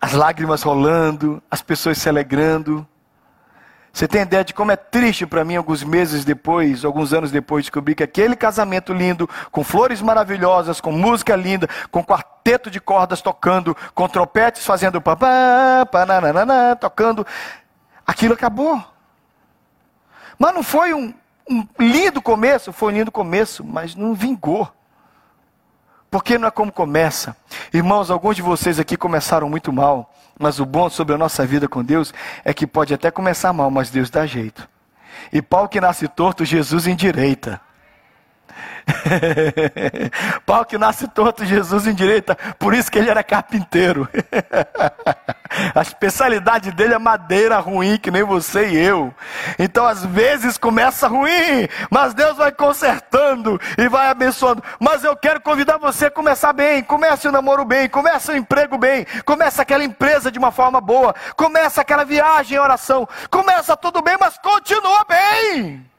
as 0.00 0.12
lágrimas 0.12 0.60
rolando, 0.62 1.40
as 1.48 1.62
pessoas 1.62 1.98
se 1.98 2.08
alegrando. 2.08 2.84
Você 3.92 4.08
tem 4.08 4.22
ideia 4.22 4.42
de 4.42 4.54
como 4.54 4.72
é 4.72 4.76
triste 4.76 5.26
para 5.26 5.44
mim, 5.44 5.56
alguns 5.56 5.84
meses 5.84 6.24
depois, 6.24 6.82
alguns 6.82 7.12
anos 7.12 7.30
depois, 7.30 7.64
descobrir 7.64 7.94
que 7.94 8.02
aquele 8.02 8.34
casamento 8.34 8.94
lindo, 8.94 9.28
com 9.50 9.62
flores 9.62 10.00
maravilhosas, 10.00 10.80
com 10.80 10.90
música 10.90 11.36
linda, 11.36 11.68
com 11.90 12.02
quarteto 12.02 12.70
de 12.70 12.80
cordas 12.80 13.20
tocando, 13.20 13.76
com 13.94 14.08
trompetes 14.08 14.64
fazendo 14.64 15.00
papá, 15.00 15.86
pananana, 15.92 16.74
tocando, 16.74 17.26
aquilo 18.06 18.32
acabou. 18.32 18.82
Mas 20.38 20.54
não 20.54 20.62
foi 20.62 20.94
um, 20.94 21.12
um 21.48 21.66
lindo 21.78 22.22
começo, 22.22 22.72
foi 22.72 22.94
um 22.94 22.96
lindo 22.96 23.12
começo, 23.12 23.62
mas 23.62 23.94
não 23.94 24.14
vingou. 24.14 24.72
Porque 26.12 26.36
não 26.36 26.46
é 26.46 26.50
como 26.50 26.70
começa. 26.70 27.34
Irmãos, 27.72 28.10
alguns 28.10 28.36
de 28.36 28.42
vocês 28.42 28.78
aqui 28.78 28.98
começaram 28.98 29.48
muito 29.48 29.72
mal, 29.72 30.14
mas 30.38 30.60
o 30.60 30.66
bom 30.66 30.90
sobre 30.90 31.14
a 31.14 31.18
nossa 31.18 31.46
vida 31.46 31.66
com 31.66 31.82
Deus 31.82 32.12
é 32.44 32.52
que 32.52 32.66
pode 32.66 32.92
até 32.92 33.10
começar 33.10 33.50
mal, 33.54 33.70
mas 33.70 33.88
Deus 33.88 34.10
dá 34.10 34.26
jeito. 34.26 34.68
E 35.32 35.40
pau 35.40 35.66
que 35.66 35.80
nasce 35.80 36.06
torto, 36.06 36.44
Jesus 36.44 36.86
endireita. 36.86 37.58
Pau 40.46 40.64
que 40.64 40.78
nasce 40.78 41.08
torto, 41.08 41.44
Jesus 41.44 41.86
endireita. 41.86 42.36
Por 42.58 42.74
isso 42.74 42.90
que 42.90 42.98
ele 42.98 43.10
era 43.10 43.22
carpinteiro. 43.22 44.08
A 45.74 45.82
especialidade 45.82 46.72
dele 46.72 46.94
é 46.94 46.98
madeira 46.98 47.58
ruim, 47.58 47.98
que 47.98 48.10
nem 48.10 48.22
você 48.22 48.68
e 48.68 48.78
eu. 48.78 49.14
Então, 49.58 49.86
às 49.86 50.04
vezes 50.04 50.56
começa 50.56 51.06
ruim, 51.06 51.68
mas 51.90 52.14
Deus 52.14 52.38
vai 52.38 52.50
consertando 52.50 53.60
e 53.76 53.88
vai 53.88 54.08
abençoando. 54.08 54.62
Mas 54.80 55.04
eu 55.04 55.14
quero 55.14 55.40
convidar 55.40 55.76
você 55.76 56.06
a 56.06 56.10
começar 56.10 56.52
bem. 56.52 56.82
Comece 56.82 57.28
o 57.28 57.32
namoro 57.32 57.64
bem, 57.64 57.88
comece 57.88 58.32
o 58.32 58.36
emprego 58.36 58.78
bem, 58.78 59.06
comece 59.24 59.60
aquela 59.60 59.84
empresa 59.84 60.32
de 60.32 60.38
uma 60.38 60.50
forma 60.50 60.80
boa, 60.80 61.14
comece 61.36 61.80
aquela 61.80 62.04
viagem 62.04 62.56
em 62.56 62.60
oração. 62.60 63.06
Começa 63.30 63.76
tudo 63.76 64.00
bem, 64.00 64.16
mas 64.18 64.38
continua 64.38 65.04
bem. 65.04 65.91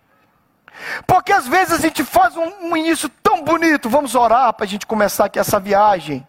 Porque 1.06 1.32
às 1.32 1.48
vezes 1.48 1.74
a 1.74 1.78
gente 1.78 2.04
faz 2.04 2.36
um, 2.36 2.72
um 2.72 2.78
início 2.78 3.10
tão 3.10 3.44
bonito, 3.44 3.90
vamos 3.90 4.16
orar 4.16 4.54
para 4.54 4.66
a 4.66 4.68
gente 4.68 4.86
começar 4.86 5.26
aqui 5.26 5.40
essa 5.40 5.60
viagem. 5.60 6.28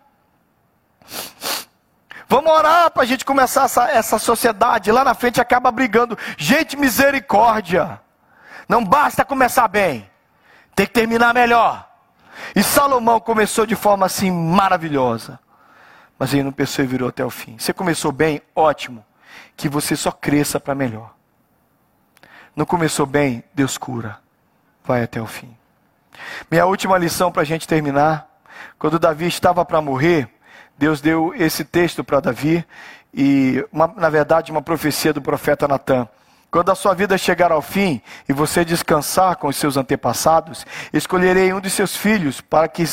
Vamos 2.29 2.51
orar 2.51 2.91
para 2.91 3.03
a 3.03 3.07
gente 3.07 3.25
começar 3.25 3.65
essa, 3.65 3.89
essa 3.91 4.19
sociedade. 4.19 4.91
Lá 4.91 5.05
na 5.05 5.15
frente 5.15 5.41
acaba 5.41 5.71
brigando. 5.71 6.19
Gente, 6.37 6.77
misericórdia. 6.77 8.01
Não 8.69 8.83
basta 8.83 9.25
começar 9.25 9.69
bem, 9.69 10.11
tem 10.75 10.87
que 10.87 10.93
terminar 10.93 11.35
melhor. 11.35 11.87
E 12.57 12.63
Salomão 12.63 13.21
começou 13.21 13.67
de 13.67 13.77
forma 13.77 14.07
assim 14.07 14.31
maravilhosa, 14.31 15.39
mas 16.19 16.33
ele 16.33 16.45
não 16.45 16.53
perseverou 16.53 17.11
até 17.11 17.23
o 17.23 17.29
fim. 17.29 17.59
Você 17.59 17.75
começou 17.75 18.11
bem, 18.11 18.41
ótimo, 18.57 19.05
que 19.55 19.69
você 19.69 19.95
só 19.95 20.11
cresça 20.11 20.59
para 20.59 20.75
melhor. 20.75 21.13
Não 22.57 22.65
começou 22.65 23.05
bem, 23.05 23.45
Deus 23.53 23.77
cura 23.77 24.24
vai 24.85 25.03
até 25.03 25.21
o 25.21 25.27
fim. 25.27 25.55
Minha 26.51 26.67
última 26.67 26.99
lição 26.99 27.33
para 27.33 27.43
a 27.43 27.45
gente 27.45 27.67
terminar. 27.67 28.29
Quando 28.79 28.99
Davi 28.99 29.27
estava 29.27 29.65
para 29.65 29.81
morrer, 29.81 30.29
Deus 30.77 31.01
deu 31.01 31.33
esse 31.35 31.65
texto 31.65 32.05
para 32.05 32.21
Davi, 32.21 32.65
e 33.13 33.65
uma, 33.73 33.87
na 33.97 34.11
verdade 34.11 34.51
uma 34.51 34.63
profecia 34.63 35.13
do 35.13 35.23
profeta 35.23 35.69
Natan. 35.69 36.09
Quando 36.51 36.71
a 36.71 36.75
sua 36.75 36.95
vida 36.95 37.17
chegar 37.19 37.51
ao 37.51 37.63
fim 37.63 38.01
e 38.29 38.33
você 38.33 38.65
descansar 38.65 39.37
com 39.37 39.49
os 39.49 39.57
seus 39.57 39.77
antepassados, 39.77 40.65
escolherei 40.93 41.53
um 41.53 41.61
de 41.61 41.71
seus 41.71 41.97
filhos 41.97 42.41
para 42.41 42.69
que 42.69 42.85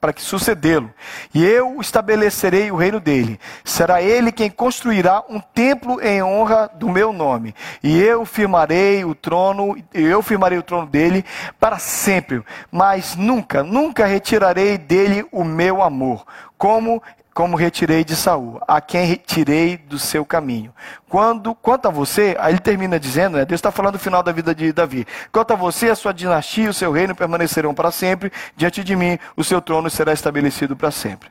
para 0.00 0.12
que 0.12 0.22
sucedê-lo. 0.22 0.92
E 1.34 1.44
eu 1.44 1.80
estabelecerei 1.80 2.70
o 2.70 2.76
reino 2.76 3.00
dele. 3.00 3.38
Será 3.64 4.00
ele 4.00 4.30
quem 4.30 4.50
construirá 4.50 5.22
um 5.28 5.40
templo 5.40 6.00
em 6.00 6.22
honra 6.22 6.70
do 6.74 6.88
meu 6.88 7.12
nome. 7.12 7.54
E 7.82 8.00
eu 8.00 8.24
firmarei 8.24 9.04
o 9.04 9.14
trono, 9.14 9.76
eu 9.92 10.22
firmarei 10.22 10.58
o 10.58 10.62
trono 10.62 10.86
dele 10.86 11.24
para 11.58 11.78
sempre. 11.78 12.42
Mas 12.70 13.16
nunca, 13.16 13.62
nunca 13.62 14.06
retirarei 14.06 14.78
dele 14.78 15.26
o 15.32 15.42
meu 15.42 15.82
amor. 15.82 16.24
Como 16.56 17.02
como 17.38 17.56
retirei 17.56 18.02
de 18.02 18.16
Saul, 18.16 18.60
a 18.66 18.80
quem 18.80 19.06
retirei 19.06 19.76
do 19.76 19.96
seu 19.96 20.26
caminho. 20.26 20.74
Quando, 21.08 21.54
quanto 21.54 21.86
a 21.86 21.90
você, 21.92 22.36
aí 22.36 22.52
ele 22.52 22.58
termina 22.58 22.98
dizendo, 22.98 23.36
né, 23.36 23.44
Deus 23.44 23.60
está 23.60 23.70
falando 23.70 23.92
do 23.92 23.98
final 24.00 24.24
da 24.24 24.32
vida 24.32 24.52
de 24.52 24.72
Davi. 24.72 25.06
Quanto 25.30 25.52
a 25.52 25.54
você, 25.54 25.88
a 25.88 25.94
sua 25.94 26.12
dinastia 26.12 26.64
e 26.64 26.68
o 26.68 26.74
seu 26.74 26.90
reino 26.90 27.14
permanecerão 27.14 27.72
para 27.72 27.92
sempre 27.92 28.32
diante 28.56 28.82
de 28.82 28.96
mim, 28.96 29.20
o 29.36 29.44
seu 29.44 29.60
trono 29.60 29.88
será 29.88 30.12
estabelecido 30.12 30.74
para 30.74 30.90
sempre. 30.90 31.30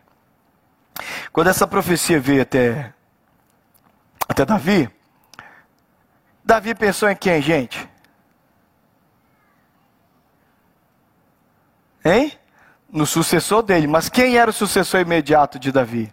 Quando 1.34 1.50
essa 1.50 1.68
profecia 1.68 2.22
veio 2.22 2.44
até, 2.44 2.94
até 4.30 4.46
Davi, 4.46 4.90
Davi 6.42 6.74
pensou 6.74 7.10
em 7.10 7.18
quem, 7.18 7.42
gente? 7.42 7.86
Hein? 12.06 12.32
No 12.92 13.06
sucessor 13.06 13.62
dele. 13.62 13.88
Mas 13.88 14.10
quem 14.10 14.38
era 14.38 14.50
o 14.50 14.54
sucessor 14.54 15.02
imediato 15.02 15.60
de 15.60 15.72
Davi? 15.72 16.12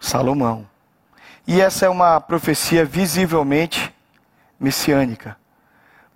Salomão. 0.00 0.66
E 1.46 1.60
essa 1.60 1.86
é 1.86 1.88
uma 1.88 2.20
profecia 2.20 2.84
visivelmente 2.84 3.94
messiânica. 4.60 5.36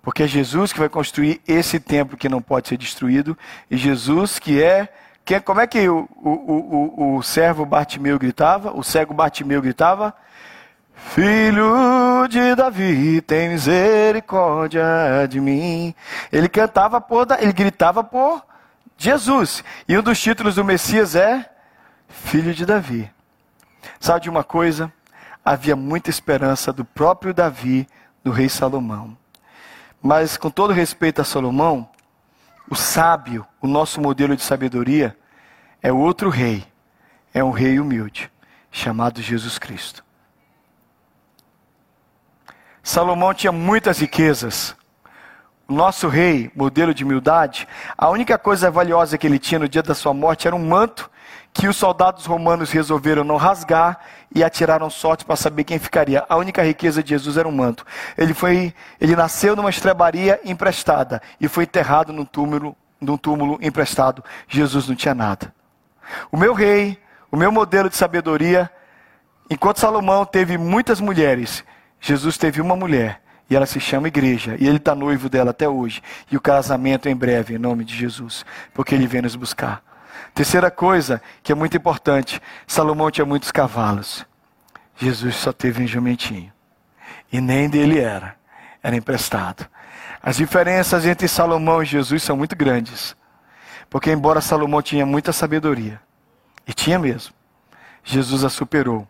Porque 0.01 0.23
é 0.23 0.27
Jesus 0.27 0.73
que 0.73 0.79
vai 0.79 0.89
construir 0.89 1.41
esse 1.47 1.79
templo 1.79 2.17
que 2.17 2.29
não 2.29 2.41
pode 2.41 2.67
ser 2.67 2.77
destruído. 2.77 3.37
E 3.69 3.77
Jesus 3.77 4.37
que 4.37 4.61
é. 4.61 4.93
Que, 5.25 5.39
como 5.39 5.61
é 5.61 5.67
que 5.67 5.87
o, 5.87 6.07
o, 6.17 6.29
o, 6.29 7.15
o 7.17 7.23
servo 7.23 7.65
Bartimeu 7.65 8.19
gritava? 8.19 8.77
O 8.77 8.83
cego 8.83 9.13
Bartimeu 9.13 9.61
gritava? 9.61 10.13
Filho 10.93 12.27
de 12.27 12.55
Davi, 12.55 13.21
tem 13.21 13.49
misericórdia 13.49 14.83
de 15.29 15.39
mim. 15.39 15.95
Ele 16.31 16.49
cantava 16.49 16.99
por, 16.99 17.25
ele 17.39 17.53
gritava 17.53 18.03
por 18.03 18.43
Jesus. 19.03 19.63
E 19.87 19.97
um 19.97 20.01
dos 20.01 20.19
títulos 20.19 20.55
do 20.55 20.63
Messias 20.63 21.13
é 21.15 21.49
Filho 22.07 22.53
de 22.53 22.65
Davi. 22.65 23.11
Sabe 23.99 24.21
de 24.21 24.29
uma 24.29 24.43
coisa? 24.43 24.91
Havia 25.43 25.75
muita 25.75 26.09
esperança 26.09 26.71
do 26.71 26.85
próprio 26.85 27.33
Davi, 27.33 27.85
do 28.23 28.31
rei 28.31 28.47
Salomão. 28.47 29.17
Mas, 30.01 30.37
com 30.37 30.49
todo 30.49 30.71
respeito 30.71 31.21
a 31.21 31.25
Salomão, 31.25 31.89
o 32.69 32.75
sábio, 32.75 33.45
o 33.61 33.67
nosso 33.67 33.99
modelo 33.99 34.35
de 34.37 34.41
sabedoria, 34.41 35.17
é 35.81 35.91
outro 35.91 36.29
rei. 36.29 36.65
É 37.33 37.43
um 37.43 37.51
rei 37.51 37.79
humilde, 37.79 38.31
chamado 38.71 39.21
Jesus 39.21 39.59
Cristo. 39.59 40.03
Salomão 42.81 43.33
tinha 43.33 43.51
muitas 43.51 43.99
riquezas, 43.99 44.75
nosso 45.67 46.07
rei, 46.07 46.51
modelo 46.55 46.93
de 46.93 47.03
humildade, 47.03 47.67
a 47.97 48.09
única 48.09 48.37
coisa 48.37 48.69
valiosa 48.69 49.17
que 49.17 49.25
ele 49.25 49.39
tinha 49.39 49.59
no 49.59 49.67
dia 49.67 49.81
da 49.81 49.95
sua 49.95 50.13
morte 50.13 50.47
era 50.47 50.55
um 50.55 50.65
manto 50.65 51.09
que 51.53 51.67
os 51.67 51.77
soldados 51.77 52.25
romanos 52.25 52.71
resolveram 52.71 53.23
não 53.23 53.37
rasgar 53.37 53.99
e 54.33 54.43
atiraram 54.43 54.89
sorte 54.89 55.23
para 55.23 55.35
saber 55.35 55.63
quem 55.63 55.77
ficaria. 55.77 56.25
A 56.27 56.35
única 56.35 56.63
riqueza 56.63 57.03
de 57.03 57.09
Jesus 57.09 57.37
era 57.37 57.47
um 57.47 57.51
manto. 57.51 57.85
Ele 58.17 58.33
foi, 58.33 58.73
ele 58.99 59.15
nasceu 59.15 59.55
numa 59.55 59.69
estrebaria 59.69 60.39
emprestada 60.43 61.21
e 61.39 61.47
foi 61.47 61.63
enterrado 61.63 62.11
num 62.11 62.25
túmulo, 62.25 62.75
num 62.99 63.17
túmulo 63.17 63.59
emprestado. 63.61 64.23
Jesus 64.47 64.87
não 64.87 64.95
tinha 64.95 65.13
nada. 65.13 65.53
O 66.31 66.37
meu 66.37 66.53
rei, 66.53 66.97
o 67.31 67.37
meu 67.37 67.51
modelo 67.51 67.89
de 67.89 67.95
sabedoria, 67.95 68.69
enquanto 69.49 69.79
Salomão 69.79 70.25
teve 70.25 70.57
muitas 70.57 70.99
mulheres, 70.99 71.63
Jesus 72.01 72.37
teve 72.37 72.59
uma 72.59 72.75
mulher 72.75 73.22
e 73.53 73.55
ela 73.55 73.67
se 73.67 73.79
chama 73.79 74.07
igreja. 74.07 74.57
E 74.59 74.67
ele 74.67 74.77
está 74.77 74.95
noivo 74.95 75.29
dela 75.29 75.51
até 75.51 75.69
hoje. 75.69 76.01
E 76.31 76.35
o 76.35 76.41
casamento 76.41 77.07
em 77.07 77.15
breve, 77.15 77.53
em 77.53 77.59
nome 77.59 77.85
de 77.85 77.95
Jesus. 77.95 78.43
Porque 78.73 78.95
ele 78.95 79.05
vem 79.05 79.21
nos 79.21 79.35
buscar. 79.35 79.83
Terceira 80.33 80.71
coisa 80.71 81.21
que 81.43 81.51
é 81.51 81.55
muito 81.55 81.77
importante: 81.77 82.41
Salomão 82.65 83.11
tinha 83.11 83.25
muitos 83.25 83.51
cavalos. 83.51 84.25
Jesus 84.97 85.35
só 85.35 85.53
teve 85.53 85.83
um 85.83 85.87
jumentinho. 85.87 86.51
E 87.31 87.39
nem 87.39 87.69
dele 87.69 87.99
era. 87.99 88.35
Era 88.81 88.95
emprestado. 88.95 89.67
As 90.19 90.37
diferenças 90.37 91.05
entre 91.05 91.27
Salomão 91.27 91.83
e 91.83 91.85
Jesus 91.85 92.23
são 92.23 92.35
muito 92.35 92.55
grandes. 92.55 93.15
Porque, 93.87 94.11
embora 94.11 94.41
Salomão 94.41 94.81
tinha 94.81 95.05
muita 95.05 95.31
sabedoria, 95.31 96.01
e 96.65 96.73
tinha 96.73 96.97
mesmo, 96.97 97.35
Jesus 98.03 98.43
a 98.43 98.49
superou. 98.49 99.07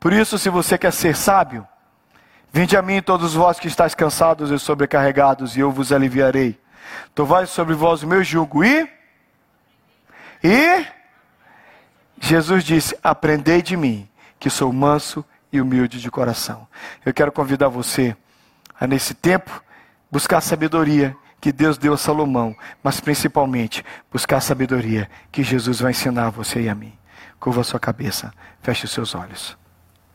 Por 0.00 0.10
isso, 0.10 0.38
se 0.38 0.48
você 0.48 0.78
quer 0.78 0.92
ser 0.92 1.14
sábio, 1.14 1.66
Vinde 2.54 2.76
a 2.76 2.82
mim 2.82 3.02
todos 3.02 3.34
vós 3.34 3.58
que 3.58 3.66
estáis 3.66 3.96
cansados 3.96 4.48
e 4.52 4.58
sobrecarregados, 4.60 5.56
e 5.56 5.60
eu 5.60 5.72
vos 5.72 5.90
aliviarei. 5.90 6.56
Tomai 7.12 7.46
sobre 7.46 7.74
vós 7.74 8.04
o 8.04 8.06
meu 8.06 8.22
jugo 8.22 8.62
e 8.62 8.88
e 10.40 10.86
Jesus 12.20 12.62
disse: 12.62 12.96
"Aprendei 13.02 13.60
de 13.60 13.76
mim, 13.76 14.08
que 14.38 14.48
sou 14.48 14.72
manso 14.72 15.24
e 15.52 15.60
humilde 15.60 16.00
de 16.00 16.08
coração". 16.12 16.68
Eu 17.04 17.12
quero 17.12 17.32
convidar 17.32 17.66
você 17.66 18.16
a 18.78 18.86
nesse 18.86 19.14
tempo 19.14 19.60
buscar 20.08 20.40
sabedoria 20.40 21.16
que 21.40 21.50
Deus 21.50 21.76
deu 21.76 21.94
a 21.94 21.98
Salomão, 21.98 22.54
mas 22.84 23.00
principalmente 23.00 23.84
buscar 24.12 24.40
sabedoria 24.40 25.10
que 25.32 25.42
Jesus 25.42 25.80
vai 25.80 25.90
ensinar 25.90 26.28
a 26.28 26.30
você 26.30 26.60
e 26.60 26.68
a 26.68 26.74
mim. 26.76 26.96
Curva 27.40 27.62
a 27.62 27.64
sua 27.64 27.80
cabeça, 27.80 28.32
feche 28.62 28.84
os 28.84 28.92
seus 28.92 29.12
olhos. 29.12 29.63